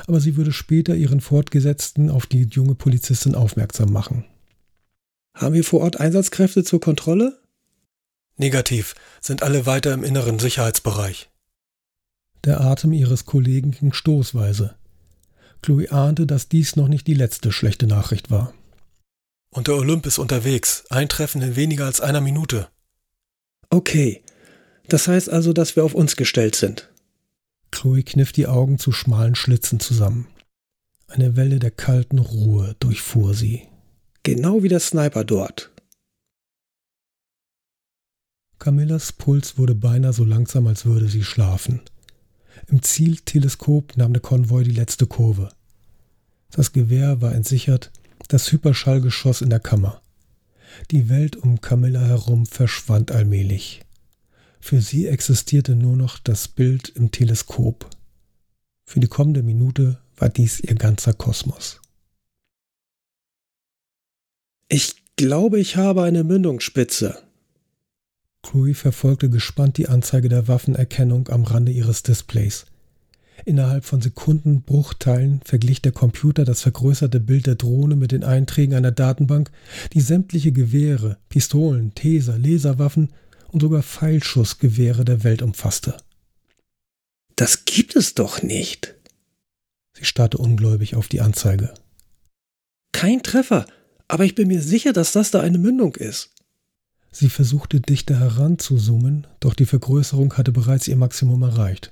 aber 0.08 0.20
sie 0.20 0.36
würde 0.36 0.52
später 0.52 0.96
ihren 0.96 1.22
Fortgesetzten 1.22 2.10
auf 2.10 2.26
die 2.26 2.44
junge 2.44 2.76
Polizistin 2.76 3.36
aufmerksam 3.36 3.92
machen. 3.92 4.26
Haben 5.34 5.56
wir 5.56 5.64
vor 5.64 5.82
Ort 5.82 6.00
Einsatzkräfte 6.00 6.64
zur 6.64 6.82
Kontrolle? 6.82 7.40
Negativ, 8.38 8.96
sind 9.22 9.44
alle 9.44 9.66
weiter 9.66 9.94
im 9.94 10.04
inneren 10.04 10.40
Sicherheitsbereich. 10.40 11.30
Der 12.46 12.62
Atem 12.62 12.94
ihres 12.94 13.26
Kollegen 13.26 13.72
ging 13.72 13.94
stoßweise. 13.94 14.76
Chloe 15.62 15.92
ahnte, 15.92 16.26
dass 16.26 16.50
dies 16.50 16.76
noch 16.76 16.88
nicht 16.88 17.08
die 17.08 17.14
letzte 17.14 17.52
schlechte 17.52 17.88
Nachricht 17.88 18.32
war. 18.32 18.54
Und 19.52 19.68
der 19.68 19.76
Olymp 19.76 20.06
ist 20.06 20.20
unterwegs. 20.20 20.86
Eintreffen 20.90 21.42
in 21.42 21.56
weniger 21.56 21.86
als 21.86 22.02
einer 22.02 22.22
Minute. 22.22 22.70
Okay. 23.70 24.24
Das 24.88 25.08
heißt 25.08 25.30
also, 25.30 25.54
dass 25.54 25.76
wir 25.76 25.84
auf 25.84 25.94
uns 25.94 26.16
gestellt 26.16 26.56
sind. 26.56 26.90
Chloe 27.72 28.04
kniff 28.04 28.32
die 28.32 28.48
Augen 28.48 28.80
zu 28.80 28.92
schmalen 28.92 29.36
Schlitzen 29.36 29.80
zusammen. 29.80 30.28
Eine 31.08 31.36
Welle 31.36 31.60
der 31.60 31.72
kalten 31.72 32.20
Ruhe 32.20 32.76
durchfuhr 32.80 33.34
sie. 33.34 33.68
Genau 34.24 34.64
wie 34.64 34.68
der 34.68 34.80
Sniper 34.80 35.24
dort. 35.24 35.72
Camillas 38.60 39.14
Puls 39.14 39.58
wurde 39.58 39.74
beinahe 39.74 40.14
so 40.14 40.26
langsam, 40.26 40.68
als 40.68 40.86
würde 40.86 41.08
sie 41.08 41.24
schlafen. 41.24 41.82
Im 42.68 42.82
Zielteleskop 42.82 43.98
nahm 43.98 44.14
der 44.14 44.22
Konvoi 44.22 44.64
die 44.64 44.72
letzte 44.72 45.08
Kurve. 45.08 45.52
Das 46.52 46.72
Gewehr 46.74 47.22
war 47.22 47.34
entsichert, 47.34 47.92
Das 48.28 48.52
Hyperschallgeschoss 48.52 49.42
in 49.42 49.50
der 49.50 49.60
Kammer. 49.60 50.02
Die 50.92 51.10
Welt 51.10 51.36
um 51.36 51.62
Camilla 51.62 52.02
herum 52.02 52.46
verschwand 52.46 53.12
allmählich. 53.12 53.82
Für 54.60 54.82
sie 54.82 55.08
existierte 55.08 55.76
nur 55.76 55.96
noch 55.96 56.20
das 56.20 56.48
Bild 56.48 56.90
im 56.90 57.12
Teleskop. 57.12 57.90
Für 58.86 59.00
die 59.00 59.08
kommende 59.08 59.42
Minute 59.42 60.00
war 60.18 60.30
dies 60.30 60.60
ihr 60.60 60.76
ganzer 60.76 61.14
Kosmos. 61.14 61.80
Ich 64.68 64.96
glaube, 65.16 65.60
ich 65.60 65.76
habe 65.76 66.04
eine 66.04 66.24
Mündungsspitze. 66.24 67.24
Chloe 68.44 68.74
verfolgte 68.74 69.30
gespannt 69.30 69.78
die 69.78 69.90
Anzeige 69.90 70.30
der 70.30 70.48
Waffenerkennung 70.48 71.28
am 71.30 71.44
Rande 71.44 71.72
ihres 71.72 72.04
Displays. 72.04 72.66
Innerhalb 73.46 73.86
von 73.86 74.02
Sekundenbruchteilen 74.02 75.42
verglich 75.46 75.82
der 75.82 75.92
Computer 75.92 76.46
das 76.46 76.62
vergrößerte 76.62 77.20
Bild 77.20 77.48
der 77.48 77.56
Drohne 77.56 77.96
mit 77.96 78.12
den 78.12 78.24
Einträgen 78.24 78.76
einer 78.76 78.92
Datenbank, 78.92 79.52
die 79.94 80.02
sämtliche 80.02 80.52
Gewehre, 80.52 81.18
Pistolen, 81.30 81.94
Taser, 81.96 82.38
Laserwaffen 82.38 83.14
und 83.48 83.62
sogar 83.62 83.84
Pfeilschussgewehre 83.84 85.06
der 85.06 85.24
Welt 85.24 85.42
umfasste. 85.42 85.98
Das 87.36 87.66
gibt 87.66 87.96
es 87.96 88.16
doch 88.16 88.42
nicht. 88.44 88.96
Sie 89.98 90.06
starrte 90.06 90.38
ungläubig 90.38 90.96
auf 90.96 91.08
die 91.08 91.22
Anzeige. 91.22 91.74
Kein 92.92 93.24
Treffer, 93.24 93.66
aber 94.08 94.26
ich 94.26 94.36
bin 94.36 94.48
mir 94.50 94.62
sicher, 94.62 94.92
dass 94.92 95.14
das 95.14 95.32
da 95.32 95.40
eine 95.40 95.58
Mündung 95.58 95.96
ist. 95.96 96.32
Sie 97.12 97.30
versuchte 97.30 97.82
dichter 97.82 98.20
heranzuzoomen, 98.20 99.28
doch 99.40 99.54
die 99.54 99.66
Vergrößerung 99.66 100.34
hatte 100.36 100.52
bereits 100.52 100.88
ihr 100.88 100.96
Maximum 100.96 101.42
erreicht. 101.42 101.92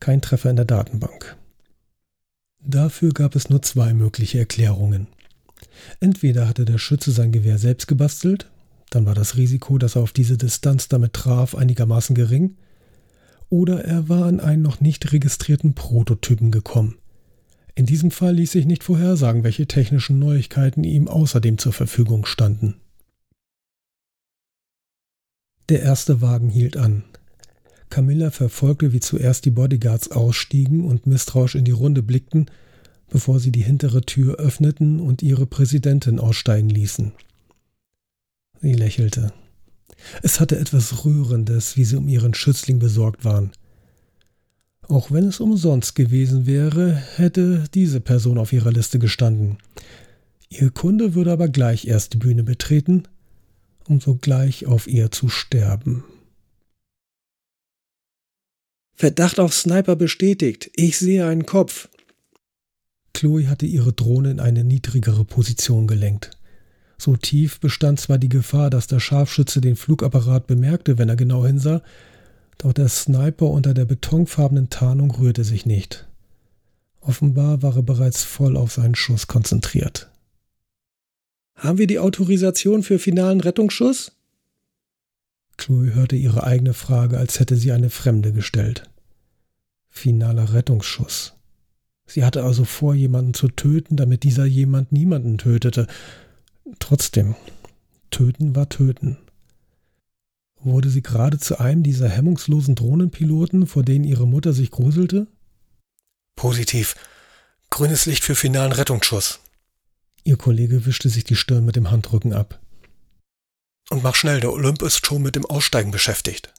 Kein 0.00 0.20
Treffer 0.20 0.50
in 0.50 0.56
der 0.56 0.64
Datenbank. 0.64 1.36
Dafür 2.60 3.12
gab 3.12 3.36
es 3.36 3.48
nur 3.48 3.62
zwei 3.62 3.94
mögliche 3.94 4.38
Erklärungen. 4.38 5.06
Entweder 6.00 6.48
hatte 6.48 6.64
der 6.64 6.78
Schütze 6.78 7.12
sein 7.12 7.32
Gewehr 7.32 7.58
selbst 7.58 7.86
gebastelt, 7.86 8.50
dann 8.90 9.06
war 9.06 9.14
das 9.14 9.36
Risiko, 9.36 9.78
dass 9.78 9.96
er 9.96 10.02
auf 10.02 10.12
diese 10.12 10.36
Distanz 10.36 10.88
damit 10.88 11.12
traf, 11.12 11.54
einigermaßen 11.54 12.14
gering, 12.14 12.56
oder 13.48 13.84
er 13.84 14.08
war 14.08 14.24
an 14.24 14.40
einen 14.40 14.62
noch 14.62 14.80
nicht 14.80 15.12
registrierten 15.12 15.74
Prototypen 15.74 16.50
gekommen. 16.50 16.98
In 17.74 17.86
diesem 17.86 18.10
Fall 18.10 18.34
ließ 18.34 18.52
sich 18.52 18.66
nicht 18.66 18.82
vorhersagen, 18.82 19.44
welche 19.44 19.66
technischen 19.66 20.18
Neuigkeiten 20.18 20.82
ihm 20.82 21.08
außerdem 21.08 21.58
zur 21.58 21.72
Verfügung 21.72 22.26
standen. 22.26 22.76
Der 25.68 25.82
erste 25.82 26.20
Wagen 26.20 26.48
hielt 26.48 26.76
an. 26.76 27.02
Camilla 27.90 28.30
verfolgte, 28.30 28.92
wie 28.92 29.00
zuerst 29.00 29.44
die 29.44 29.50
Bodyguards 29.50 30.10
ausstiegen 30.10 30.84
und 30.84 31.06
misstrauisch 31.06 31.54
in 31.54 31.64
die 31.64 31.72
Runde 31.72 32.02
blickten, 32.02 32.46
bevor 33.08 33.40
sie 33.40 33.50
die 33.50 33.62
hintere 33.62 34.02
Tür 34.02 34.36
öffneten 34.36 35.00
und 35.00 35.22
ihre 35.22 35.46
Präsidentin 35.46 36.20
aussteigen 36.20 36.68
ließen. 36.68 37.12
Sie 38.60 38.74
lächelte. 38.74 39.32
Es 40.22 40.40
hatte 40.40 40.58
etwas 40.58 41.04
Rührendes, 41.04 41.76
wie 41.76 41.84
sie 41.84 41.96
um 41.96 42.08
ihren 42.08 42.34
Schützling 42.34 42.78
besorgt 42.78 43.24
waren. 43.24 43.52
Auch 44.82 45.10
wenn 45.10 45.24
es 45.24 45.40
umsonst 45.40 45.94
gewesen 45.94 46.46
wäre, 46.46 46.94
hätte 46.94 47.64
diese 47.74 48.00
Person 48.00 48.38
auf 48.38 48.52
ihrer 48.52 48.70
Liste 48.70 48.98
gestanden. 48.98 49.58
Ihr 50.48 50.70
Kunde 50.70 51.14
würde 51.14 51.32
aber 51.32 51.48
gleich 51.48 51.86
erst 51.86 52.12
die 52.12 52.18
Bühne 52.18 52.44
betreten 52.44 53.04
um 53.88 54.00
sogleich 54.00 54.66
auf 54.66 54.86
ihr 54.86 55.10
zu 55.10 55.28
sterben. 55.28 56.04
Verdacht 58.94 59.38
auf 59.38 59.52
Sniper 59.52 59.94
bestätigt. 59.94 60.70
Ich 60.74 60.98
sehe 60.98 61.26
einen 61.26 61.44
Kopf. 61.44 61.88
Chloe 63.12 63.48
hatte 63.48 63.66
ihre 63.66 63.92
Drohne 63.92 64.30
in 64.30 64.40
eine 64.40 64.64
niedrigere 64.64 65.24
Position 65.24 65.86
gelenkt. 65.86 66.30
So 66.98 67.16
tief 67.16 67.60
bestand 67.60 68.00
zwar 68.00 68.18
die 68.18 68.30
Gefahr, 68.30 68.70
dass 68.70 68.86
der 68.86 69.00
Scharfschütze 69.00 69.60
den 69.60 69.76
Flugapparat 69.76 70.46
bemerkte, 70.46 70.96
wenn 70.96 71.10
er 71.10 71.16
genau 71.16 71.44
hinsah, 71.44 71.82
doch 72.58 72.72
der 72.72 72.88
Sniper 72.88 73.50
unter 73.50 73.74
der 73.74 73.84
betonfarbenen 73.84 74.70
Tarnung 74.70 75.10
rührte 75.10 75.44
sich 75.44 75.66
nicht. 75.66 76.06
Offenbar 77.00 77.62
war 77.62 77.76
er 77.76 77.82
bereits 77.82 78.24
voll 78.24 78.56
auf 78.56 78.72
seinen 78.72 78.94
Schuss 78.94 79.26
konzentriert. 79.26 80.10
Haben 81.56 81.78
wir 81.78 81.86
die 81.86 81.98
Autorisation 81.98 82.82
für 82.82 82.98
finalen 82.98 83.40
Rettungsschuss? 83.40 84.12
Chloe 85.56 85.94
hörte 85.94 86.16
ihre 86.16 86.44
eigene 86.44 86.74
Frage, 86.74 87.18
als 87.18 87.40
hätte 87.40 87.56
sie 87.56 87.72
eine 87.72 87.88
Fremde 87.88 88.32
gestellt. 88.32 88.90
Finaler 89.88 90.52
Rettungsschuss. 90.52 91.32
Sie 92.06 92.24
hatte 92.24 92.44
also 92.44 92.64
vor, 92.64 92.94
jemanden 92.94 93.32
zu 93.32 93.48
töten, 93.48 93.96
damit 93.96 94.22
dieser 94.22 94.44
jemand 94.44 94.92
niemanden 94.92 95.38
tötete. 95.38 95.86
Trotzdem, 96.78 97.34
töten 98.10 98.54
war 98.54 98.68
töten. 98.68 99.16
Wurde 100.60 100.90
sie 100.90 101.02
gerade 101.02 101.38
zu 101.38 101.58
einem 101.58 101.82
dieser 101.82 102.08
hemmungslosen 102.08 102.74
Drohnenpiloten, 102.74 103.66
vor 103.66 103.82
denen 103.82 104.04
ihre 104.04 104.26
Mutter 104.26 104.52
sich 104.52 104.70
gruselte? 104.70 105.26
Positiv. 106.36 106.96
Grünes 107.70 108.06
Licht 108.06 108.24
für 108.24 108.34
finalen 108.34 108.72
Rettungsschuss. 108.72 109.40
Ihr 110.26 110.36
Kollege 110.36 110.86
wischte 110.86 111.08
sich 111.08 111.22
die 111.22 111.36
Stirn 111.36 111.64
mit 111.64 111.76
dem 111.76 111.92
Handrücken 111.92 112.32
ab. 112.32 112.60
Und 113.90 114.02
mach 114.02 114.16
schnell, 114.16 114.40
der 114.40 114.52
Olymp 114.52 114.82
ist 114.82 115.06
schon 115.06 115.22
mit 115.22 115.36
dem 115.36 115.46
Aussteigen 115.46 115.92
beschäftigt. 115.92 116.52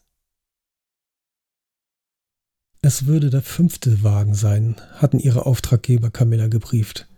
Es 2.82 3.08
würde 3.08 3.30
der 3.30 3.41
fünfte 3.41 4.03
Wagen 4.03 4.36
sein, 4.36 4.77
hatten 4.93 5.19
ihre 5.19 5.45
Auftraggeber 5.45 6.12
Camilla 6.12 6.47
gebrieft. 6.47 7.10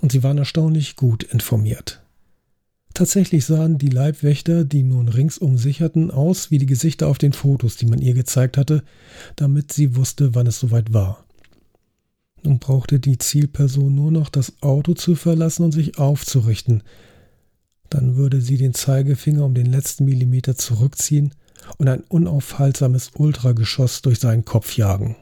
Und 0.00 0.12
sie 0.12 0.22
waren 0.22 0.38
erstaunlich 0.38 0.96
gut 0.96 1.24
informiert. 1.24 2.02
Tatsächlich 2.94 3.44
sahen 3.44 3.76
die 3.76 3.90
Leibwächter, 3.90 4.64
die 4.64 4.82
nun 4.82 5.08
ringsum 5.08 5.58
sicherten, 5.58 6.10
aus 6.10 6.50
wie 6.50 6.56
die 6.56 6.64
Gesichter 6.64 7.06
auf 7.06 7.18
den 7.18 7.34
Fotos, 7.34 7.76
die 7.76 7.84
man 7.84 8.00
ihr 8.00 8.14
gezeigt 8.14 8.56
hatte, 8.56 8.82
damit 9.36 9.74
sie 9.74 9.94
wusste, 9.94 10.34
wann 10.34 10.46
es 10.46 10.58
soweit 10.58 10.94
war. 10.94 11.25
Nun 12.46 12.60
brauchte 12.60 13.00
die 13.00 13.18
Zielperson 13.18 13.92
nur 13.92 14.12
noch 14.12 14.28
das 14.28 14.62
Auto 14.62 14.94
zu 14.94 15.16
verlassen 15.16 15.64
und 15.64 15.72
sich 15.72 15.98
aufzurichten. 15.98 16.84
Dann 17.90 18.14
würde 18.14 18.40
sie 18.40 18.56
den 18.56 18.72
Zeigefinger 18.72 19.44
um 19.44 19.52
den 19.52 19.66
letzten 19.66 20.04
Millimeter 20.04 20.54
zurückziehen 20.54 21.34
und 21.78 21.88
ein 21.88 22.04
unaufhaltsames 22.04 23.10
Ultrageschoss 23.16 24.00
durch 24.02 24.20
seinen 24.20 24.44
Kopf 24.44 24.76
jagen. 24.76 25.16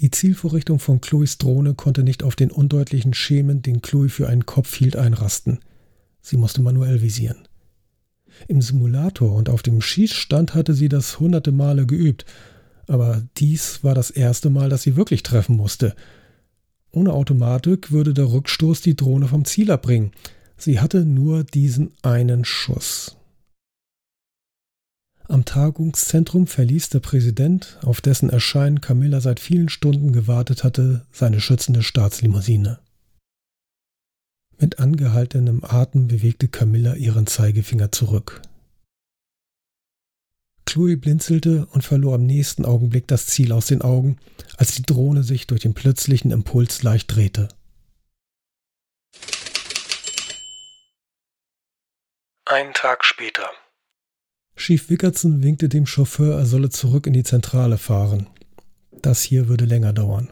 Die 0.00 0.10
Zielvorrichtung 0.10 0.80
von 0.80 1.00
Chloes 1.00 1.38
Drohne 1.38 1.74
konnte 1.74 2.02
nicht 2.02 2.24
auf 2.24 2.34
den 2.34 2.50
undeutlichen 2.50 3.14
Schemen, 3.14 3.62
den 3.62 3.82
Chloe 3.82 4.08
für 4.08 4.28
einen 4.28 4.46
Kopf 4.46 4.74
hielt, 4.74 4.96
einrasten. 4.96 5.60
Sie 6.22 6.36
musste 6.36 6.60
manuell 6.60 7.02
visieren. 7.02 7.46
Im 8.48 8.62
Simulator 8.62 9.32
und 9.34 9.48
auf 9.48 9.62
dem 9.62 9.80
Schießstand 9.80 10.56
hatte 10.56 10.74
sie 10.74 10.88
das 10.88 11.20
hunderte 11.20 11.52
Male 11.52 11.86
geübt 11.86 12.26
aber 12.88 13.22
dies 13.36 13.84
war 13.84 13.94
das 13.94 14.10
erste 14.10 14.50
Mal, 14.50 14.68
dass 14.68 14.82
sie 14.82 14.96
wirklich 14.96 15.22
treffen 15.22 15.56
musste. 15.56 15.94
Ohne 16.90 17.12
Automatik 17.12 17.92
würde 17.92 18.14
der 18.14 18.32
Rückstoß 18.32 18.80
die 18.80 18.96
Drohne 18.96 19.28
vom 19.28 19.44
Ziel 19.44 19.70
abbringen. 19.70 20.12
Sie 20.56 20.80
hatte 20.80 21.04
nur 21.04 21.44
diesen 21.44 21.92
einen 22.02 22.44
Schuss. 22.44 23.16
Am 25.28 25.44
Tagungszentrum 25.44 26.46
verließ 26.46 26.88
der 26.88 27.00
Präsident, 27.00 27.78
auf 27.82 28.00
dessen 28.00 28.30
Erscheinen 28.30 28.80
Camilla 28.80 29.20
seit 29.20 29.40
vielen 29.40 29.68
Stunden 29.68 30.12
gewartet 30.12 30.64
hatte, 30.64 31.06
seine 31.12 31.40
schützende 31.40 31.82
Staatslimousine. 31.82 32.78
Mit 34.58 34.78
angehaltenem 34.78 35.62
Atem 35.62 36.08
bewegte 36.08 36.48
Camilla 36.48 36.94
ihren 36.94 37.26
Zeigefinger 37.26 37.92
zurück. 37.92 38.40
Chloe 40.68 40.98
blinzelte 40.98 41.66
und 41.72 41.82
verlor 41.82 42.16
im 42.16 42.26
nächsten 42.26 42.66
Augenblick 42.66 43.08
das 43.08 43.26
Ziel 43.26 43.52
aus 43.52 43.66
den 43.66 43.80
Augen, 43.80 44.18
als 44.58 44.74
die 44.74 44.82
Drohne 44.82 45.22
sich 45.22 45.46
durch 45.46 45.62
den 45.62 45.72
plötzlichen 45.72 46.30
Impuls 46.30 46.82
leicht 46.82 47.14
drehte. 47.14 47.48
Einen 52.44 52.74
Tag 52.74 53.02
später. 53.02 53.48
Chief 54.56 54.90
Wickerson 54.90 55.42
winkte 55.42 55.70
dem 55.70 55.86
Chauffeur, 55.86 56.38
er 56.38 56.44
solle 56.44 56.68
zurück 56.68 57.06
in 57.06 57.14
die 57.14 57.24
Zentrale 57.24 57.78
fahren. 57.78 58.26
Das 58.90 59.22
hier 59.22 59.48
würde 59.48 59.64
länger 59.64 59.94
dauern. 59.94 60.30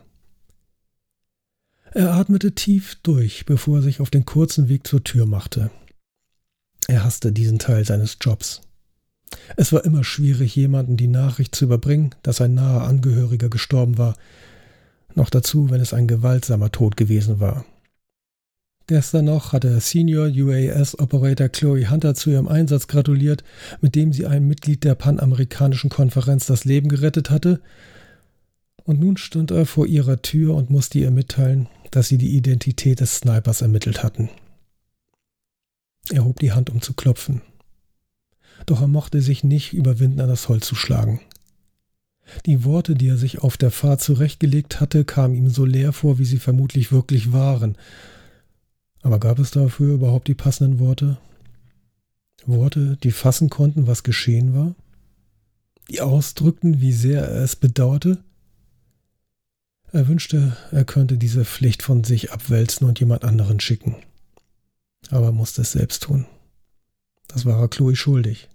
Er 1.92 2.12
atmete 2.12 2.54
tief 2.54 2.96
durch, 2.96 3.46
bevor 3.46 3.78
er 3.78 3.82
sich 3.82 4.00
auf 4.00 4.10
den 4.10 4.26
kurzen 4.26 4.68
Weg 4.68 4.86
zur 4.86 5.02
Tür 5.02 5.24
machte. 5.24 5.70
Er 6.88 7.04
hasste 7.04 7.32
diesen 7.32 7.58
Teil 7.58 7.86
seines 7.86 8.18
Jobs. 8.20 8.60
Es 9.56 9.72
war 9.72 9.84
immer 9.84 10.04
schwierig, 10.04 10.54
jemanden 10.56 10.96
die 10.96 11.08
Nachricht 11.08 11.54
zu 11.54 11.64
überbringen, 11.64 12.14
dass 12.22 12.40
ein 12.40 12.54
naher 12.54 12.82
Angehöriger 12.82 13.48
gestorben 13.48 13.98
war, 13.98 14.16
noch 15.14 15.30
dazu, 15.30 15.70
wenn 15.70 15.80
es 15.80 15.94
ein 15.94 16.06
gewaltsamer 16.06 16.70
Tod 16.70 16.96
gewesen 16.96 17.40
war. 17.40 17.64
Gestern 18.88 19.24
noch 19.24 19.52
hatte 19.52 19.80
Senior 19.80 20.28
UAS 20.28 20.98
Operator 21.00 21.48
Chloe 21.48 21.90
Hunter 21.90 22.14
zu 22.14 22.30
ihrem 22.30 22.46
Einsatz 22.46 22.86
gratuliert, 22.86 23.42
mit 23.80 23.96
dem 23.96 24.12
sie 24.12 24.26
einem 24.26 24.46
Mitglied 24.46 24.84
der 24.84 24.94
Panamerikanischen 24.94 25.90
Konferenz 25.90 26.46
das 26.46 26.64
Leben 26.64 26.88
gerettet 26.88 27.30
hatte. 27.30 27.60
Und 28.84 29.00
nun 29.00 29.16
stand 29.16 29.50
er 29.50 29.66
vor 29.66 29.86
ihrer 29.86 30.22
Tür 30.22 30.54
und 30.54 30.70
musste 30.70 31.00
ihr 31.00 31.10
mitteilen, 31.10 31.68
dass 31.90 32.06
sie 32.06 32.18
die 32.18 32.36
Identität 32.36 33.00
des 33.00 33.16
Snipers 33.16 33.60
ermittelt 33.60 34.04
hatten. 34.04 34.30
Er 36.12 36.24
hob 36.24 36.38
die 36.38 36.52
Hand, 36.52 36.70
um 36.70 36.80
zu 36.80 36.92
klopfen. 36.92 37.42
Doch 38.64 38.80
er 38.80 38.88
mochte 38.88 39.20
sich 39.20 39.44
nicht 39.44 39.72
überwinden, 39.74 40.20
an 40.20 40.28
das 40.28 40.48
Holz 40.48 40.66
zu 40.66 40.74
schlagen. 40.74 41.20
Die 42.46 42.64
Worte, 42.64 42.94
die 42.94 43.08
er 43.08 43.16
sich 43.16 43.40
auf 43.40 43.56
der 43.56 43.70
Fahrt 43.70 44.00
zurechtgelegt 44.00 44.80
hatte, 44.80 45.04
kamen 45.04 45.34
ihm 45.34 45.50
so 45.50 45.64
leer 45.64 45.92
vor, 45.92 46.18
wie 46.18 46.24
sie 46.24 46.38
vermutlich 46.38 46.90
wirklich 46.90 47.32
waren. 47.32 47.76
Aber 49.02 49.20
gab 49.20 49.38
es 49.38 49.50
dafür 49.50 49.94
überhaupt 49.94 50.26
die 50.28 50.34
passenden 50.34 50.78
Worte? 50.78 51.18
Worte, 52.44 52.96
die 53.02 53.12
fassen 53.12 53.50
konnten, 53.50 53.86
was 53.86 54.02
geschehen 54.02 54.54
war? 54.54 54.74
Die 55.88 56.00
ausdrückten, 56.00 56.80
wie 56.80 56.92
sehr 56.92 57.22
er 57.28 57.42
es 57.42 57.54
bedauerte? 57.54 58.18
Er 59.92 60.08
wünschte, 60.08 60.56
er 60.72 60.84
könnte 60.84 61.16
diese 61.16 61.44
Pflicht 61.44 61.82
von 61.82 62.02
sich 62.02 62.32
abwälzen 62.32 62.86
und 62.86 62.98
jemand 62.98 63.24
anderen 63.24 63.60
schicken. 63.60 63.96
Aber 65.10 65.26
er 65.26 65.32
musste 65.32 65.62
es 65.62 65.72
selbst 65.72 66.02
tun. 66.02 66.26
Das 67.28 67.44
war 67.44 67.60
er 67.60 67.68
Chloe 67.68 67.96
schuldig. 67.96 68.48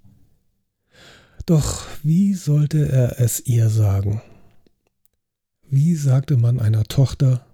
Doch 1.45 1.85
wie 2.03 2.33
sollte 2.33 2.89
er 2.89 3.19
es 3.19 3.39
ihr 3.39 3.69
sagen? 3.69 4.21
Wie 5.63 5.95
sagte 5.95 6.37
man 6.37 6.59
einer 6.59 6.83
Tochter, 6.83 7.45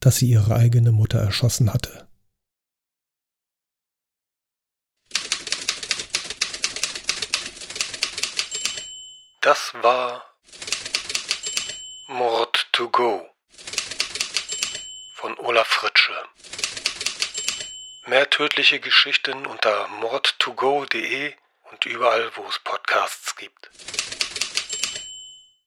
dass 0.00 0.16
sie 0.16 0.28
ihre 0.28 0.54
eigene 0.54 0.92
Mutter 0.92 1.18
erschossen 1.18 1.72
hatte? 1.72 2.06
Das 9.40 9.74
war 9.82 10.22
Mord 12.08 12.68
to 12.72 12.88
Go 12.90 13.26
von 15.14 15.36
Olaf 15.38 15.66
Fritsche. 15.66 16.12
Mehr 18.04 18.28
tödliche 18.28 18.80
Geschichten 18.80 19.46
unter 19.46 19.86
mordtogo.de 19.86 21.34
und 21.70 21.86
überall, 21.86 22.32
wo 22.34 22.44
es 22.48 22.58
Podcasts 22.58 23.36
gibt. 23.36 23.70